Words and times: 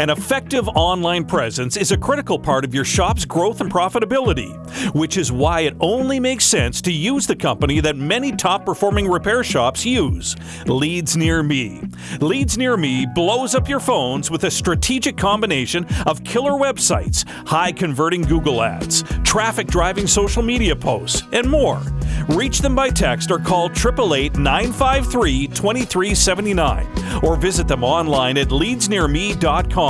An 0.00 0.08
effective 0.08 0.66
online 0.66 1.26
presence 1.26 1.76
is 1.76 1.92
a 1.92 1.96
critical 1.98 2.38
part 2.38 2.64
of 2.64 2.74
your 2.74 2.86
shop's 2.86 3.26
growth 3.26 3.60
and 3.60 3.70
profitability, 3.70 4.56
which 4.94 5.18
is 5.18 5.30
why 5.30 5.60
it 5.60 5.76
only 5.78 6.18
makes 6.18 6.46
sense 6.46 6.80
to 6.80 6.90
use 6.90 7.26
the 7.26 7.36
company 7.36 7.80
that 7.80 7.98
many 7.98 8.32
top 8.32 8.64
performing 8.64 9.06
repair 9.06 9.44
shops 9.44 9.84
use 9.84 10.36
Leads 10.64 11.18
Near 11.18 11.42
Me. 11.42 11.82
Leads 12.22 12.56
Near 12.56 12.78
Me 12.78 13.06
blows 13.14 13.54
up 13.54 13.68
your 13.68 13.78
phones 13.78 14.30
with 14.30 14.44
a 14.44 14.50
strategic 14.50 15.18
combination 15.18 15.86
of 16.06 16.24
killer 16.24 16.52
websites, 16.52 17.28
high 17.46 17.70
converting 17.70 18.22
Google 18.22 18.62
ads, 18.62 19.02
traffic 19.22 19.66
driving 19.66 20.06
social 20.06 20.42
media 20.42 20.74
posts, 20.74 21.24
and 21.34 21.46
more. 21.46 21.82
Reach 22.30 22.60
them 22.60 22.74
by 22.74 22.88
text 22.88 23.30
or 23.30 23.38
call 23.38 23.66
888 23.66 24.38
953 24.38 25.46
2379 25.48 27.22
or 27.22 27.36
visit 27.36 27.68
them 27.68 27.84
online 27.84 28.38
at 28.38 28.48
leadsnearme.com. 28.48 29.89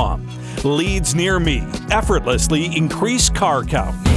Leads 0.63 1.13
Near 1.13 1.39
Me 1.39 1.59
effortlessly 1.91 2.75
increase 2.75 3.29
car 3.29 3.63
count. 3.63 4.10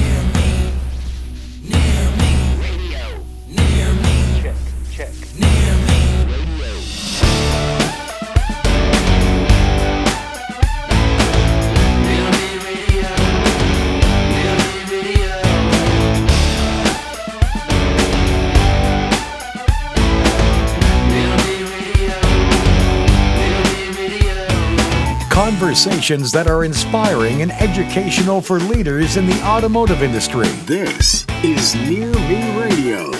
Conversations 25.75 26.31
that 26.31 26.47
are 26.47 26.63
inspiring 26.63 27.43
and 27.43 27.51
educational 27.51 28.41
for 28.41 28.61
leaders 28.61 29.17
in 29.17 29.27
the 29.27 29.43
automotive 29.43 30.05
industry. 30.05 30.47
This 30.67 31.27
is 31.43 31.75
Near 31.75 32.13
Me 32.13 32.57
Radio. 32.61 33.11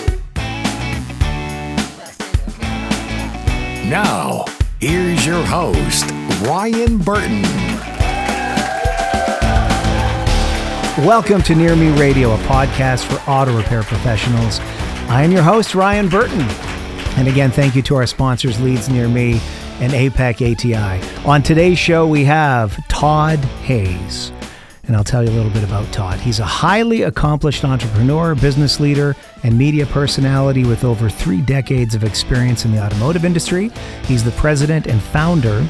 Now, 3.89 4.45
here's 4.79 5.25
your 5.25 5.43
host, 5.43 6.09
Ryan 6.47 6.97
Burton. 6.97 7.41
Welcome 11.05 11.41
to 11.41 11.55
Near 11.55 11.75
Me 11.75 11.89
Radio, 11.99 12.35
a 12.35 12.37
podcast 12.43 13.03
for 13.03 13.29
auto 13.29 13.57
repair 13.57 13.83
professionals. 13.83 14.61
I 15.09 15.23
am 15.23 15.33
your 15.33 15.43
host, 15.43 15.75
Ryan 15.75 16.07
Burton. 16.07 16.39
And 17.17 17.27
again, 17.27 17.51
thank 17.51 17.75
you 17.75 17.81
to 17.81 17.97
our 17.97 18.07
sponsors, 18.07 18.61
Leads 18.61 18.87
Near 18.87 19.09
Me 19.09 19.41
and 19.79 19.93
APAC 19.93 20.41
ATI. 20.41 21.27
On 21.27 21.43
today's 21.43 21.77
show, 21.77 22.07
we 22.07 22.23
have 22.25 22.87
Todd 22.87 23.39
Hayes. 23.63 24.31
And 24.87 24.95
I'll 24.95 25.03
tell 25.03 25.23
you 25.23 25.29
a 25.29 25.35
little 25.35 25.51
bit 25.51 25.63
about 25.63 25.91
Todd. 25.91 26.19
He's 26.19 26.39
a 26.39 26.45
highly 26.45 27.01
accomplished 27.03 27.65
entrepreneur, 27.65 28.35
business 28.35 28.79
leader, 28.79 29.15
and 29.43 29.57
media 29.57 29.85
personality 29.87 30.63
with 30.63 30.83
over 30.83 31.09
three 31.09 31.41
decades 31.41 31.95
of 31.95 32.03
experience 32.03 32.65
in 32.65 32.71
the 32.71 32.83
automotive 32.83 33.25
industry. 33.25 33.71
He's 34.03 34.23
the 34.23 34.31
president 34.31 34.85
and 34.85 35.01
founder 35.01 35.67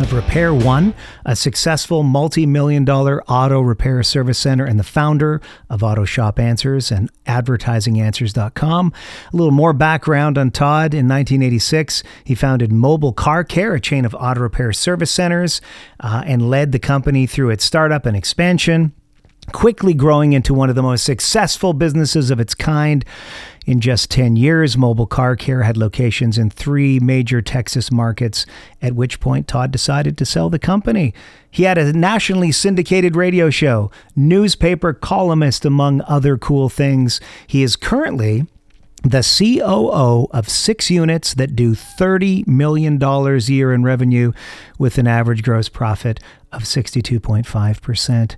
of 0.00 0.12
Repair 0.12 0.54
One, 0.54 0.94
a 1.24 1.34
successful 1.34 2.02
multi 2.02 2.46
million 2.46 2.84
dollar 2.84 3.22
auto 3.24 3.60
repair 3.60 4.02
service 4.02 4.38
center, 4.38 4.64
and 4.64 4.78
the 4.78 4.84
founder 4.84 5.40
of 5.68 5.82
Auto 5.82 6.04
Shop 6.04 6.38
Answers 6.38 6.92
and 6.92 7.10
AdvertisingAnswers.com. 7.24 8.92
A 9.32 9.36
little 9.36 9.52
more 9.52 9.72
background 9.72 10.38
on 10.38 10.50
Todd. 10.50 10.94
In 10.94 11.08
1986, 11.08 12.02
he 12.24 12.34
founded 12.34 12.70
Mobile 12.70 13.12
Car 13.12 13.44
Care, 13.44 13.74
a 13.74 13.80
chain 13.80 14.04
of 14.04 14.14
auto 14.14 14.40
repair 14.40 14.72
service 14.72 15.10
centers, 15.10 15.60
uh, 16.00 16.22
and 16.26 16.48
led 16.48 16.72
the 16.72 16.78
company 16.78 17.26
through 17.26 17.50
its 17.50 17.64
startup 17.64 18.06
and 18.06 18.16
expansion 18.16 18.92
quickly 19.52 19.94
growing 19.94 20.32
into 20.32 20.54
one 20.54 20.68
of 20.68 20.76
the 20.76 20.82
most 20.82 21.04
successful 21.04 21.72
businesses 21.72 22.30
of 22.30 22.40
its 22.40 22.54
kind. 22.54 23.04
In 23.66 23.80
just 23.80 24.10
10 24.10 24.36
years, 24.36 24.78
Mobile 24.78 25.06
Car 25.06 25.36
Care 25.36 25.62
had 25.62 25.76
locations 25.76 26.38
in 26.38 26.48
three 26.48 26.98
major 27.00 27.42
Texas 27.42 27.92
markets, 27.92 28.46
at 28.80 28.94
which 28.94 29.20
point 29.20 29.46
Todd 29.46 29.70
decided 29.70 30.16
to 30.16 30.24
sell 30.24 30.48
the 30.48 30.58
company. 30.58 31.12
He 31.50 31.64
had 31.64 31.76
a 31.76 31.92
nationally 31.92 32.50
syndicated 32.50 33.14
radio 33.14 33.50
show, 33.50 33.90
newspaper 34.16 34.94
columnist, 34.94 35.64
among 35.64 36.00
other 36.02 36.38
cool 36.38 36.68
things. 36.68 37.20
He 37.46 37.62
is 37.62 37.76
currently 37.76 38.46
the 39.02 39.22
COO 39.22 40.28
of 40.32 40.48
six 40.48 40.90
units 40.90 41.34
that 41.34 41.54
do 41.54 41.74
$30 41.74 42.46
million 42.46 43.02
a 43.02 43.36
year 43.38 43.72
in 43.72 43.84
revenue 43.84 44.32
with 44.78 44.98
an 44.98 45.06
average 45.06 45.42
gross 45.42 45.68
profit 45.68 46.20
of 46.52 46.62
62.5%. 46.62 48.36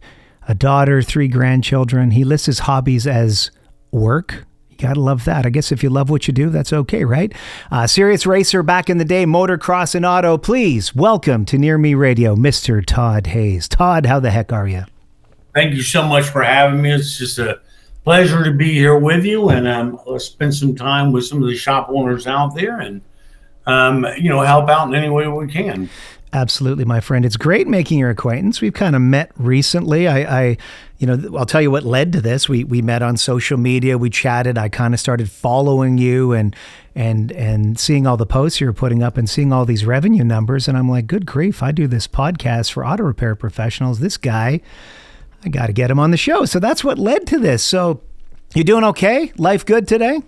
A 0.50 0.54
daughter, 0.54 1.00
three 1.00 1.28
grandchildren. 1.28 2.10
He 2.10 2.24
lists 2.24 2.46
his 2.46 2.58
hobbies 2.58 3.06
as 3.06 3.52
work, 3.92 4.46
You 4.68 4.78
Gotta 4.78 4.98
love 4.98 5.24
that. 5.24 5.46
I 5.46 5.50
guess 5.50 5.70
if 5.70 5.84
you 5.84 5.90
love 5.90 6.10
what 6.10 6.26
you 6.26 6.34
do, 6.34 6.50
that's 6.50 6.72
okay, 6.72 7.04
right? 7.04 7.32
Uh, 7.70 7.86
serious 7.86 8.26
racer 8.26 8.64
back 8.64 8.90
in 8.90 8.98
the 8.98 9.04
day, 9.04 9.24
motocross 9.24 9.94
and 9.94 10.04
auto. 10.04 10.36
Please 10.38 10.92
welcome 10.92 11.44
to 11.44 11.56
Near 11.56 11.78
Me 11.78 11.94
Radio, 11.94 12.34
Mr. 12.34 12.84
Todd 12.84 13.28
Hayes. 13.28 13.68
Todd, 13.68 14.06
how 14.06 14.18
the 14.18 14.32
heck 14.32 14.52
are 14.52 14.66
you? 14.66 14.86
Thank 15.54 15.76
you 15.76 15.82
so 15.82 16.02
much 16.02 16.24
for 16.24 16.42
having 16.42 16.82
me. 16.82 16.94
It's 16.94 17.16
just 17.16 17.38
a 17.38 17.60
pleasure 18.02 18.42
to 18.42 18.50
be 18.50 18.72
here 18.72 18.98
with 18.98 19.24
you, 19.24 19.50
and 19.50 19.68
um, 19.68 20.00
spend 20.18 20.52
some 20.52 20.74
time 20.74 21.12
with 21.12 21.26
some 21.26 21.40
of 21.40 21.48
the 21.48 21.54
shop 21.54 21.86
owners 21.90 22.26
out 22.26 22.56
there, 22.56 22.80
and 22.80 23.02
um, 23.66 24.04
you 24.18 24.28
know, 24.28 24.40
help 24.40 24.68
out 24.68 24.88
in 24.88 24.96
any 24.96 25.10
way 25.10 25.28
we 25.28 25.46
can. 25.46 25.88
Absolutely, 26.32 26.84
my 26.84 27.00
friend. 27.00 27.24
It's 27.24 27.36
great 27.36 27.66
making 27.66 27.98
your 27.98 28.10
acquaintance. 28.10 28.60
We've 28.60 28.72
kind 28.72 28.94
of 28.94 29.02
met 29.02 29.32
recently. 29.36 30.06
I, 30.06 30.42
I, 30.42 30.56
you 30.98 31.06
know, 31.08 31.36
I'll 31.36 31.46
tell 31.46 31.60
you 31.60 31.72
what 31.72 31.82
led 31.82 32.12
to 32.12 32.20
this. 32.20 32.48
We 32.48 32.62
we 32.62 32.82
met 32.82 33.02
on 33.02 33.16
social 33.16 33.58
media. 33.58 33.98
We 33.98 34.10
chatted. 34.10 34.56
I 34.56 34.68
kind 34.68 34.94
of 34.94 35.00
started 35.00 35.28
following 35.28 35.98
you 35.98 36.32
and 36.32 36.54
and 36.94 37.32
and 37.32 37.80
seeing 37.80 38.06
all 38.06 38.16
the 38.16 38.26
posts 38.26 38.60
you're 38.60 38.72
putting 38.72 39.02
up 39.02 39.16
and 39.16 39.28
seeing 39.28 39.52
all 39.52 39.64
these 39.64 39.84
revenue 39.84 40.22
numbers. 40.22 40.68
And 40.68 40.78
I'm 40.78 40.88
like, 40.88 41.08
good 41.08 41.26
grief! 41.26 41.64
I 41.64 41.72
do 41.72 41.88
this 41.88 42.06
podcast 42.06 42.70
for 42.70 42.86
auto 42.86 43.02
repair 43.02 43.34
professionals. 43.34 43.98
This 43.98 44.16
guy, 44.16 44.60
I 45.44 45.48
got 45.48 45.66
to 45.66 45.72
get 45.72 45.90
him 45.90 45.98
on 45.98 46.12
the 46.12 46.16
show. 46.16 46.44
So 46.44 46.60
that's 46.60 46.84
what 46.84 46.96
led 46.96 47.26
to 47.28 47.40
this. 47.40 47.64
So, 47.64 48.02
you 48.54 48.62
doing 48.62 48.84
okay? 48.84 49.32
Life 49.36 49.66
good 49.66 49.88
today? 49.88 50.20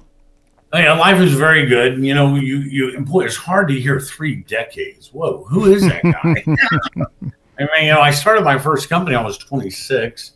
Yeah, 0.72 0.94
life 0.94 1.20
is 1.20 1.34
very 1.34 1.66
good. 1.66 2.02
You 2.02 2.14
know, 2.14 2.34
you 2.34 2.58
you 2.58 3.04
it's 3.20 3.36
hard 3.36 3.68
to 3.68 3.78
hear 3.78 4.00
three 4.00 4.36
decades. 4.36 5.12
Whoa, 5.12 5.44
who 5.44 5.66
is 5.66 5.82
that 5.82 6.02
guy? 6.02 6.44
I 7.58 7.64
mean, 7.74 7.86
you 7.86 7.92
know, 7.92 8.00
I 8.00 8.10
started 8.10 8.42
my 8.42 8.58
first 8.58 8.88
company. 8.88 9.14
I 9.14 9.22
was 9.22 9.36
26. 9.36 10.32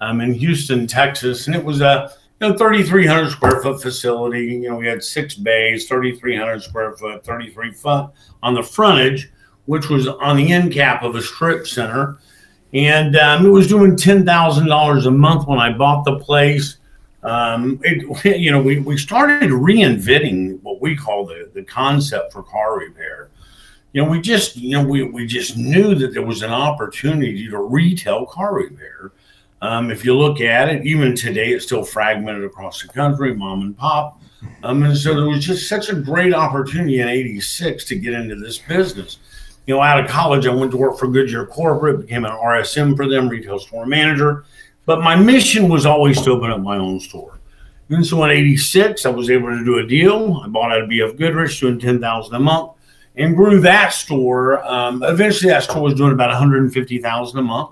I'm 0.00 0.22
in 0.22 0.32
Houston, 0.32 0.86
Texas, 0.86 1.46
and 1.46 1.54
it 1.54 1.62
was 1.62 1.82
a 1.82 2.10
you 2.40 2.48
know 2.48 2.56
3,300 2.56 3.30
square 3.30 3.60
foot 3.60 3.82
facility. 3.82 4.46
You 4.46 4.70
know, 4.70 4.76
we 4.76 4.86
had 4.86 5.04
six 5.04 5.34
bays, 5.34 5.86
3,300 5.86 6.62
square 6.62 6.96
foot, 6.96 7.22
33 7.24 7.72
foot 7.72 8.10
on 8.42 8.54
the 8.54 8.62
frontage, 8.62 9.30
which 9.66 9.90
was 9.90 10.08
on 10.08 10.38
the 10.38 10.50
end 10.50 10.72
cap 10.72 11.02
of 11.02 11.14
a 11.14 11.22
strip 11.22 11.66
center, 11.66 12.18
and 12.72 13.16
um, 13.16 13.44
it 13.44 13.50
was 13.50 13.68
doing 13.68 13.96
ten 13.96 14.24
thousand 14.24 14.68
dollars 14.68 15.04
a 15.04 15.10
month 15.10 15.46
when 15.46 15.58
I 15.58 15.76
bought 15.76 16.04
the 16.04 16.18
place 16.20 16.78
um, 17.24 17.80
it, 17.82 18.24
you 18.38 18.52
know, 18.52 18.62
we, 18.62 18.80
we 18.80 18.96
started 18.96 19.50
reinventing 19.50 20.62
what 20.62 20.80
we 20.80 20.96
call 20.96 21.26
the, 21.26 21.50
the 21.54 21.64
concept 21.64 22.32
for 22.32 22.42
car 22.42 22.78
repair. 22.78 23.30
You 23.92 24.02
know, 24.02 24.10
we 24.10 24.20
just, 24.20 24.56
you 24.56 24.76
know, 24.76 24.84
we, 24.84 25.04
we 25.04 25.26
just 25.26 25.56
knew 25.56 25.94
that 25.94 26.12
there 26.12 26.26
was 26.26 26.42
an 26.42 26.50
opportunity 26.50 27.48
to 27.48 27.58
retail 27.58 28.26
car 28.26 28.54
repair. 28.54 29.12
Um, 29.62 29.90
if 29.90 30.04
you 30.04 30.14
look 30.14 30.40
at 30.40 30.68
it, 30.68 30.84
even 30.84 31.16
today, 31.16 31.52
it's 31.52 31.64
still 31.64 31.84
fragmented 31.84 32.44
across 32.44 32.82
the 32.82 32.88
country, 32.88 33.34
mom 33.34 33.62
and 33.62 33.78
pop. 33.78 34.20
Um, 34.62 34.82
and 34.82 34.96
so 34.96 35.14
there 35.14 35.28
was 35.28 35.44
just 35.44 35.68
such 35.68 35.88
a 35.88 35.94
great 35.94 36.34
opportunity 36.34 37.00
in 37.00 37.08
86 37.08 37.84
to 37.84 37.94
get 37.96 38.12
into 38.12 38.34
this 38.34 38.58
business. 38.58 39.18
You 39.66 39.74
know, 39.74 39.80
out 39.80 40.04
of 40.04 40.10
college, 40.10 40.46
I 40.46 40.52
went 40.52 40.72
to 40.72 40.76
work 40.76 40.98
for 40.98 41.06
Goodyear 41.06 41.46
Corporate, 41.46 42.00
became 42.02 42.26
an 42.26 42.32
RSM 42.32 42.96
for 42.96 43.08
them, 43.08 43.28
retail 43.28 43.58
store 43.58 43.86
manager. 43.86 44.44
But 44.86 45.02
my 45.02 45.16
mission 45.16 45.68
was 45.68 45.86
always 45.86 46.20
to 46.22 46.32
open 46.32 46.50
up 46.50 46.60
my 46.60 46.76
own 46.76 47.00
store. 47.00 47.38
And 47.90 48.04
so 48.04 48.24
in 48.24 48.30
86, 48.30 49.04
I 49.04 49.10
was 49.10 49.30
able 49.30 49.48
to 49.48 49.64
do 49.64 49.78
a 49.78 49.86
deal. 49.86 50.42
I 50.44 50.48
bought 50.48 50.72
out 50.72 50.82
a 50.82 50.86
BF 50.86 51.16
Goodrich 51.18 51.60
doing 51.60 51.78
10000 51.78 52.34
a 52.34 52.38
month 52.38 52.72
and 53.16 53.36
grew 53.36 53.60
that 53.60 53.92
store. 53.92 54.64
Um, 54.64 55.02
eventually, 55.02 55.50
that 55.50 55.64
store 55.64 55.82
was 55.82 55.94
doing 55.94 56.12
about 56.12 56.30
150000 56.30 57.38
a 57.38 57.42
month. 57.42 57.70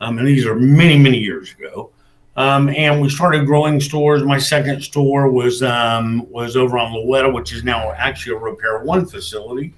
Um, 0.00 0.18
and 0.18 0.26
these 0.26 0.46
are 0.46 0.54
many, 0.54 0.98
many 0.98 1.18
years 1.18 1.52
ago. 1.52 1.90
Um, 2.36 2.70
and 2.70 3.02
we 3.02 3.10
started 3.10 3.44
growing 3.44 3.80
stores. 3.80 4.22
My 4.22 4.38
second 4.38 4.82
store 4.82 5.30
was 5.30 5.62
um, 5.62 6.26
was 6.30 6.56
over 6.56 6.78
on 6.78 6.92
Louetta, 6.92 7.32
which 7.32 7.52
is 7.52 7.64
now 7.64 7.92
actually 7.92 8.36
a 8.36 8.38
Repair 8.38 8.82
One 8.82 9.04
facility. 9.04 9.74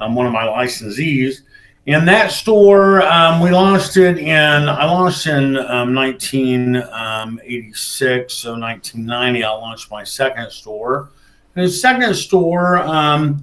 I'm 0.00 0.14
one 0.14 0.26
of 0.26 0.32
my 0.32 0.44
licensees. 0.44 1.42
And 1.88 2.06
that 2.06 2.30
store, 2.30 3.02
um, 3.02 3.40
we 3.40 3.50
launched 3.50 3.96
it 3.96 4.18
in, 4.18 4.68
I 4.68 4.84
launched 4.84 5.26
in 5.26 5.56
um, 5.56 5.92
1986. 5.94 8.34
So 8.34 8.58
1990, 8.58 9.42
I 9.42 9.50
launched 9.52 9.90
my 9.90 10.04
second 10.04 10.50
store. 10.50 11.08
And 11.56 11.64
the 11.64 11.70
second 11.70 12.14
store, 12.14 12.80
um, 12.80 13.42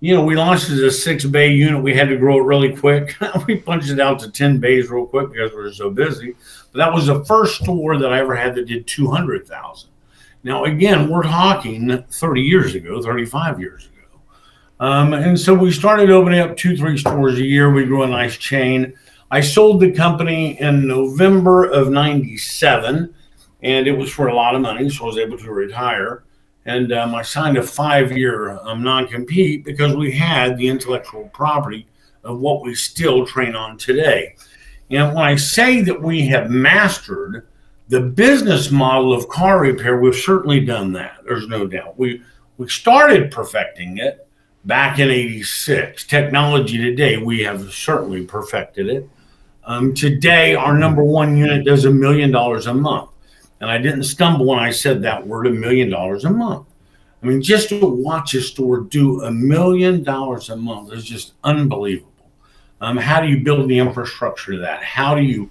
you 0.00 0.14
know, 0.14 0.22
we 0.22 0.36
launched 0.36 0.68
as 0.68 0.80
a 0.80 0.90
six 0.90 1.24
bay 1.24 1.50
unit. 1.50 1.82
We 1.82 1.94
had 1.94 2.10
to 2.10 2.18
grow 2.18 2.38
it 2.38 2.42
really 2.42 2.76
quick. 2.76 3.16
we 3.46 3.56
punched 3.56 3.88
it 3.88 3.98
out 3.98 4.18
to 4.20 4.30
10 4.30 4.60
bays 4.60 4.90
real 4.90 5.06
quick 5.06 5.32
because 5.32 5.52
we 5.52 5.56
were 5.56 5.72
so 5.72 5.88
busy. 5.88 6.34
But 6.72 6.78
that 6.80 6.92
was 6.92 7.06
the 7.06 7.24
first 7.24 7.62
store 7.62 7.96
that 7.96 8.12
I 8.12 8.18
ever 8.18 8.36
had 8.36 8.54
that 8.56 8.66
did 8.66 8.86
200,000. 8.86 9.88
Now, 10.42 10.64
again, 10.64 11.08
we're 11.08 11.22
talking 11.22 12.04
30 12.10 12.42
years 12.42 12.74
ago, 12.74 13.00
35 13.00 13.58
years 13.58 13.86
ago. 13.86 13.95
Um, 14.78 15.14
and 15.14 15.38
so 15.38 15.54
we 15.54 15.70
started 15.70 16.10
opening 16.10 16.40
up 16.40 16.56
two, 16.56 16.76
three 16.76 16.98
stores 16.98 17.38
a 17.38 17.44
year. 17.44 17.72
We 17.72 17.84
grew 17.84 18.02
a 18.02 18.06
nice 18.06 18.36
chain. 18.36 18.94
I 19.30 19.40
sold 19.40 19.80
the 19.80 19.90
company 19.90 20.60
in 20.60 20.86
November 20.86 21.64
of 21.64 21.90
97, 21.90 23.14
and 23.62 23.86
it 23.86 23.92
was 23.92 24.12
for 24.12 24.28
a 24.28 24.34
lot 24.34 24.54
of 24.54 24.60
money, 24.60 24.88
so 24.88 25.04
I 25.04 25.06
was 25.06 25.18
able 25.18 25.38
to 25.38 25.50
retire 25.50 26.24
and 26.66 26.92
um, 26.92 27.14
I 27.14 27.22
signed 27.22 27.56
a 27.56 27.62
five-year 27.62 28.58
um, 28.62 28.82
non-compete 28.82 29.64
because 29.64 29.94
we 29.94 30.10
had 30.10 30.58
the 30.58 30.68
intellectual 30.68 31.30
property 31.32 31.86
of 32.24 32.40
what 32.40 32.62
we 32.62 32.74
still 32.74 33.24
train 33.24 33.54
on 33.54 33.78
today. 33.78 34.34
And 34.90 35.14
when 35.14 35.24
I 35.24 35.36
say 35.36 35.80
that 35.82 36.02
we 36.02 36.26
have 36.26 36.50
mastered 36.50 37.46
the 37.88 38.00
business 38.00 38.72
model 38.72 39.12
of 39.12 39.28
car 39.28 39.60
repair, 39.60 40.00
we've 40.00 40.16
certainly 40.16 40.58
done 40.64 40.92
that. 40.94 41.18
There's 41.24 41.46
no 41.46 41.66
doubt. 41.66 41.98
We 41.98 42.22
we 42.58 42.68
started 42.68 43.30
perfecting 43.30 43.98
it 43.98 44.25
back 44.66 44.98
in 44.98 45.10
'86. 45.10 46.04
Technology 46.04 46.76
today, 46.76 47.16
we 47.16 47.40
have 47.42 47.72
certainly 47.72 48.24
perfected 48.24 48.88
it. 48.88 49.08
Um, 49.64 49.94
today, 49.94 50.54
our 50.54 50.76
number 50.76 51.02
one 51.02 51.36
unit 51.36 51.64
does 51.64 51.84
a 51.84 51.90
million 51.90 52.30
dollars 52.30 52.66
a 52.66 52.74
month. 52.74 53.10
And 53.60 53.70
I 53.70 53.78
didn't 53.78 54.04
stumble 54.04 54.46
when 54.46 54.58
I 54.58 54.70
said 54.70 55.02
that 55.02 55.26
word 55.26 55.46
a 55.46 55.50
million 55.50 55.88
dollars 55.88 56.24
a 56.24 56.30
month. 56.30 56.66
I 57.22 57.26
mean, 57.26 57.40
just 57.40 57.70
to 57.70 57.80
watch 57.84 58.34
a 58.34 58.42
store 58.42 58.80
do 58.80 59.22
a 59.22 59.30
million 59.30 60.02
dollars 60.02 60.50
a 60.50 60.56
month 60.56 60.92
is 60.92 61.04
just 61.04 61.32
unbelievable. 61.42 62.12
Um, 62.80 62.98
how 62.98 63.20
do 63.20 63.28
you 63.28 63.42
build 63.42 63.68
the 63.68 63.78
infrastructure 63.78 64.52
to 64.52 64.58
that? 64.58 64.82
How 64.84 65.14
do 65.14 65.22
you, 65.22 65.50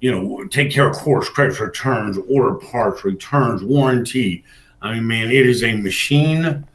you 0.00 0.10
know, 0.10 0.44
take 0.48 0.72
care 0.72 0.88
of 0.88 0.96
course, 0.96 1.28
credit 1.28 1.60
returns, 1.60 2.18
order 2.28 2.56
parts, 2.56 3.04
returns, 3.04 3.62
warranty? 3.62 4.44
I 4.82 4.94
mean, 4.94 5.06
man, 5.06 5.30
it 5.30 5.46
is 5.46 5.62
a 5.62 5.76
machine, 5.76 6.66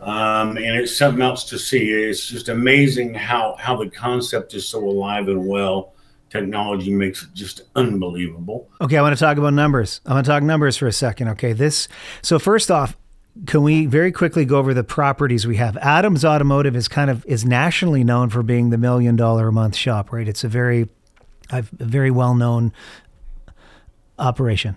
um, 0.00 0.56
and 0.56 0.76
it's 0.76 0.96
something 0.96 1.22
else 1.22 1.44
to 1.44 1.58
see. 1.58 1.90
It's 1.90 2.26
just 2.26 2.48
amazing 2.48 3.14
how 3.14 3.56
how 3.58 3.76
the 3.76 3.90
concept 3.90 4.54
is 4.54 4.66
so 4.66 4.78
alive 4.84 5.28
and 5.28 5.46
well 5.46 5.94
technology 6.30 6.92
makes 6.92 7.22
it 7.22 7.32
just 7.34 7.62
unbelievable. 7.74 8.68
Okay, 8.80 8.96
I 8.96 9.02
want 9.02 9.16
to 9.16 9.20
talk 9.20 9.38
about 9.38 9.54
numbers. 9.54 10.00
I 10.06 10.12
want 10.12 10.26
to 10.26 10.30
talk 10.30 10.42
numbers 10.42 10.76
for 10.76 10.86
a 10.86 10.92
second. 10.92 11.28
Okay, 11.28 11.52
this. 11.52 11.88
So 12.22 12.38
first 12.38 12.70
off, 12.70 12.96
can 13.46 13.62
we 13.62 13.86
very 13.86 14.10
quickly 14.12 14.44
go 14.44 14.58
over 14.58 14.74
the 14.74 14.84
properties 14.84 15.46
we 15.46 15.56
have? 15.56 15.76
Adams 15.78 16.24
Automotive 16.24 16.74
is 16.76 16.88
kind 16.88 17.10
of 17.10 17.24
is 17.26 17.44
nationally 17.44 18.04
known 18.04 18.30
for 18.30 18.42
being 18.42 18.70
the 18.70 18.78
million 18.78 19.16
dollar 19.16 19.48
a 19.48 19.52
month 19.52 19.76
shop, 19.76 20.12
right? 20.12 20.28
It's 20.28 20.44
a 20.44 20.48
very, 20.48 20.88
I've 21.50 21.70
a 21.78 21.84
very 21.84 22.10
well 22.10 22.34
known 22.34 22.72
operation. 24.18 24.76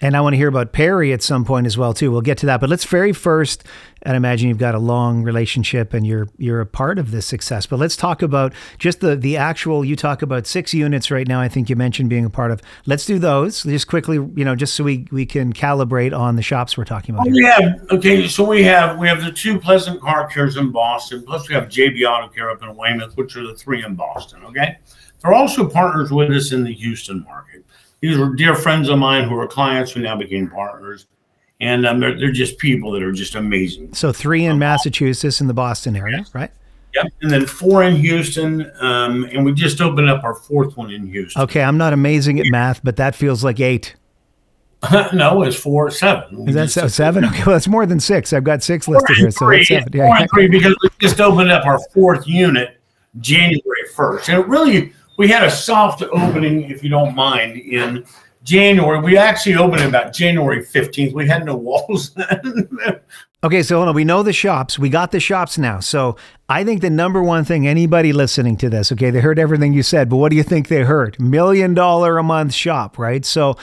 And 0.00 0.16
I 0.16 0.20
want 0.20 0.34
to 0.34 0.36
hear 0.36 0.48
about 0.48 0.72
Perry 0.72 1.12
at 1.12 1.22
some 1.22 1.44
point 1.44 1.66
as 1.66 1.76
well 1.76 1.92
too. 1.92 2.12
We'll 2.12 2.20
get 2.20 2.38
to 2.38 2.46
that, 2.46 2.60
but 2.60 2.70
let's 2.70 2.84
very 2.84 3.12
first. 3.12 3.64
And 4.02 4.16
imagine 4.16 4.48
you've 4.48 4.58
got 4.58 4.76
a 4.76 4.78
long 4.78 5.24
relationship 5.24 5.92
and 5.92 6.06
you're 6.06 6.28
you're 6.38 6.60
a 6.60 6.66
part 6.66 7.00
of 7.00 7.10
this 7.10 7.26
success. 7.26 7.66
But 7.66 7.80
let's 7.80 7.96
talk 7.96 8.22
about 8.22 8.52
just 8.78 9.00
the 9.00 9.16
the 9.16 9.36
actual. 9.36 9.84
You 9.84 9.96
talk 9.96 10.22
about 10.22 10.46
six 10.46 10.72
units 10.72 11.10
right 11.10 11.26
now. 11.26 11.40
I 11.40 11.48
think 11.48 11.68
you 11.68 11.74
mentioned 11.74 12.10
being 12.10 12.24
a 12.24 12.30
part 12.30 12.52
of. 12.52 12.62
Let's 12.86 13.04
do 13.06 13.18
those 13.18 13.64
just 13.64 13.88
quickly. 13.88 14.16
You 14.16 14.44
know, 14.44 14.54
just 14.54 14.74
so 14.74 14.84
we 14.84 15.08
we 15.10 15.26
can 15.26 15.52
calibrate 15.52 16.16
on 16.16 16.36
the 16.36 16.42
shops 16.42 16.78
we're 16.78 16.84
talking 16.84 17.16
about. 17.16 17.28
We 17.28 17.44
have 17.44 17.86
okay. 17.90 18.28
So 18.28 18.44
we 18.44 18.62
have 18.62 18.98
we 18.98 19.08
have 19.08 19.24
the 19.24 19.32
two 19.32 19.58
Pleasant 19.58 20.00
Car 20.00 20.28
Cares 20.28 20.56
in 20.56 20.70
Boston. 20.70 21.24
Plus 21.26 21.48
we 21.48 21.56
have 21.56 21.64
JB 21.64 22.04
Auto 22.04 22.28
Care 22.28 22.50
up 22.50 22.62
in 22.62 22.76
Weymouth, 22.76 23.16
which 23.16 23.36
are 23.36 23.44
the 23.44 23.54
three 23.54 23.84
in 23.84 23.96
Boston. 23.96 24.44
Okay, 24.44 24.78
they're 25.20 25.34
also 25.34 25.68
partners 25.68 26.12
with 26.12 26.30
us 26.30 26.52
in 26.52 26.62
the 26.62 26.72
Houston 26.72 27.24
market. 27.24 27.47
These 28.00 28.18
were 28.18 28.34
dear 28.34 28.54
friends 28.54 28.88
of 28.88 28.98
mine 28.98 29.28
who 29.28 29.34
were 29.34 29.46
clients 29.46 29.92
who 29.92 30.00
now 30.00 30.16
became 30.16 30.48
partners. 30.48 31.06
And 31.60 31.84
um, 31.86 31.98
they're, 31.98 32.16
they're 32.16 32.30
just 32.30 32.58
people 32.58 32.92
that 32.92 33.02
are 33.02 33.10
just 33.12 33.34
amazing. 33.34 33.92
So 33.92 34.12
three 34.12 34.44
in 34.44 34.58
Massachusetts 34.58 35.40
in 35.40 35.48
the 35.48 35.54
Boston 35.54 35.96
area, 35.96 36.24
right? 36.32 36.52
Yep. 36.94 37.06
And 37.22 37.30
then 37.30 37.46
four 37.46 37.82
in 37.82 37.96
Houston. 37.96 38.70
Um, 38.80 39.24
and 39.24 39.44
we 39.44 39.52
just 39.52 39.80
opened 39.80 40.08
up 40.08 40.22
our 40.22 40.34
fourth 40.34 40.76
one 40.76 40.90
in 40.92 41.08
Houston. 41.08 41.42
Okay. 41.42 41.62
I'm 41.62 41.76
not 41.76 41.92
amazing 41.92 42.38
at 42.38 42.46
math, 42.46 42.82
but 42.84 42.96
that 42.96 43.16
feels 43.16 43.42
like 43.42 43.58
eight. 43.58 43.96
no, 45.12 45.42
it's 45.42 45.56
four, 45.56 45.90
seven. 45.90 46.44
We 46.44 46.50
Is 46.50 46.54
that 46.54 46.70
so, 46.70 46.86
seven? 46.86 47.24
Okay, 47.24 47.38
well, 47.38 47.54
that's 47.56 47.66
more 47.66 47.84
than 47.84 47.98
six. 47.98 48.32
I've 48.32 48.44
got 48.44 48.62
six 48.62 48.86
listed 48.86 49.16
here, 49.16 49.30
so 49.32 49.50
that's 49.50 49.66
seven. 49.66 49.88
Yeah, 49.92 50.06
four 50.06 50.16
and 50.16 50.30
three 50.32 50.46
because 50.46 50.76
we 50.82 50.88
just 51.00 51.20
opened 51.20 51.50
up 51.50 51.66
our 51.66 51.80
fourth 51.92 52.28
unit 52.28 52.80
January 53.18 53.60
first, 53.96 54.28
and 54.28 54.38
it 54.38 54.46
really 54.46 54.92
we 55.18 55.28
had 55.28 55.44
a 55.44 55.50
soft 55.50 56.02
opening, 56.02 56.70
if 56.70 56.82
you 56.82 56.88
don't 56.88 57.14
mind, 57.14 57.58
in 57.58 58.06
January. 58.44 59.00
We 59.00 59.18
actually 59.18 59.56
opened 59.56 59.82
about 59.82 60.14
January 60.14 60.64
15th. 60.64 61.12
We 61.12 61.28
had 61.28 61.44
no 61.44 61.56
walls 61.56 62.16
okay, 63.44 63.62
so 63.62 63.76
hold 63.76 63.88
on. 63.88 63.94
We 63.94 64.04
know 64.04 64.22
the 64.22 64.32
shops. 64.32 64.78
We 64.78 64.88
got 64.88 65.10
the 65.10 65.20
shops 65.20 65.58
now. 65.58 65.80
So 65.80 66.16
I 66.48 66.64
think 66.64 66.80
the 66.80 66.88
number 66.88 67.22
one 67.22 67.44
thing 67.44 67.66
anybody 67.66 68.12
listening 68.12 68.56
to 68.58 68.70
this, 68.70 68.92
okay, 68.92 69.10
they 69.10 69.20
heard 69.20 69.38
everything 69.38 69.74
you 69.74 69.82
said, 69.82 70.08
but 70.08 70.16
what 70.16 70.30
do 70.30 70.36
you 70.36 70.44
think 70.44 70.68
they 70.68 70.82
heard? 70.82 71.20
Million 71.20 71.74
dollar 71.74 72.16
a 72.16 72.22
month 72.22 72.54
shop, 72.54 72.96
right? 72.96 73.24
So 73.26 73.56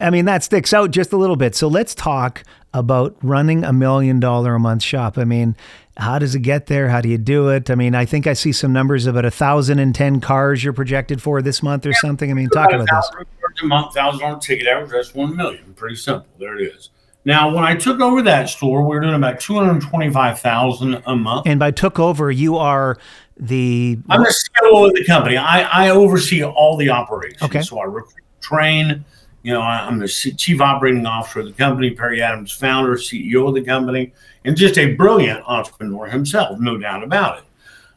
I 0.00 0.10
mean, 0.10 0.24
that 0.24 0.42
sticks 0.42 0.72
out 0.72 0.90
just 0.90 1.12
a 1.12 1.16
little 1.16 1.36
bit. 1.36 1.54
So 1.54 1.68
let's 1.68 1.94
talk 1.94 2.42
about 2.72 3.16
running 3.22 3.62
a 3.62 3.72
million 3.72 4.18
dollar 4.20 4.54
a 4.54 4.60
month 4.60 4.82
shop. 4.82 5.16
I 5.16 5.24
mean, 5.24 5.56
how 5.96 6.18
does 6.18 6.34
it 6.34 6.40
get 6.40 6.66
there? 6.66 6.88
How 6.88 7.00
do 7.00 7.08
you 7.08 7.18
do 7.18 7.48
it? 7.50 7.70
I 7.70 7.74
mean, 7.76 7.94
I 7.94 8.04
think 8.04 8.26
I 8.26 8.32
see 8.32 8.52
some 8.52 8.72
numbers 8.72 9.06
about 9.06 9.24
a 9.24 9.30
thousand 9.30 9.78
and 9.78 9.94
ten 9.94 10.20
cars 10.20 10.64
you're 10.64 10.72
projected 10.72 11.22
for 11.22 11.40
this 11.40 11.62
month 11.62 11.86
or 11.86 11.90
yeah, 11.90 11.98
something. 12.00 12.30
I 12.30 12.34
mean, 12.34 12.48
talk 12.48 12.72
about, 12.72 12.88
about 12.88 13.14
this. 13.18 13.62
A 13.62 13.66
month, 13.66 13.94
thousand 13.94 14.20
dollar 14.20 14.40
ticket 14.40 14.66
average. 14.66 14.90
That's 14.90 15.14
one 15.14 15.36
million. 15.36 15.74
Pretty 15.74 15.96
simple. 15.96 16.26
There 16.38 16.58
it 16.58 16.62
is. 16.74 16.90
Now, 17.24 17.54
when 17.54 17.64
I 17.64 17.74
took 17.74 18.00
over 18.00 18.20
that 18.22 18.48
store, 18.48 18.82
we 18.82 18.88
were 18.88 19.00
doing 19.00 19.14
about 19.14 19.38
two 19.38 19.54
hundred 19.54 19.82
twenty-five 19.82 20.40
thousand 20.40 21.02
a 21.06 21.14
month. 21.14 21.46
And 21.46 21.60
by 21.60 21.70
took 21.70 21.98
over, 21.98 22.30
you 22.30 22.56
are 22.56 22.98
the. 23.36 23.98
I'm 24.10 24.22
the 24.22 24.34
CEO 24.64 24.88
of 24.88 24.94
the 24.94 25.04
company. 25.04 25.36
I, 25.36 25.86
I 25.86 25.90
oversee 25.90 26.42
all 26.42 26.76
the 26.76 26.90
operations. 26.90 27.42
Okay. 27.42 27.62
So 27.62 27.78
I 27.78 27.84
recruit, 27.84 28.24
train. 28.40 29.04
You 29.44 29.52
know, 29.52 29.60
I'm 29.60 29.98
the 29.98 30.08
chief 30.08 30.60
operating 30.60 31.06
officer 31.06 31.40
of 31.40 31.46
the 31.46 31.52
company. 31.52 31.90
Perry 31.90 32.20
Adams, 32.20 32.50
founder, 32.50 32.94
CEO 32.94 33.46
of 33.46 33.54
the 33.54 33.62
company 33.62 34.12
and 34.44 34.56
just 34.56 34.78
a 34.78 34.94
brilliant 34.94 35.42
entrepreneur 35.46 36.06
himself, 36.06 36.58
no 36.60 36.76
doubt 36.76 37.02
about 37.02 37.38
it. 37.38 37.44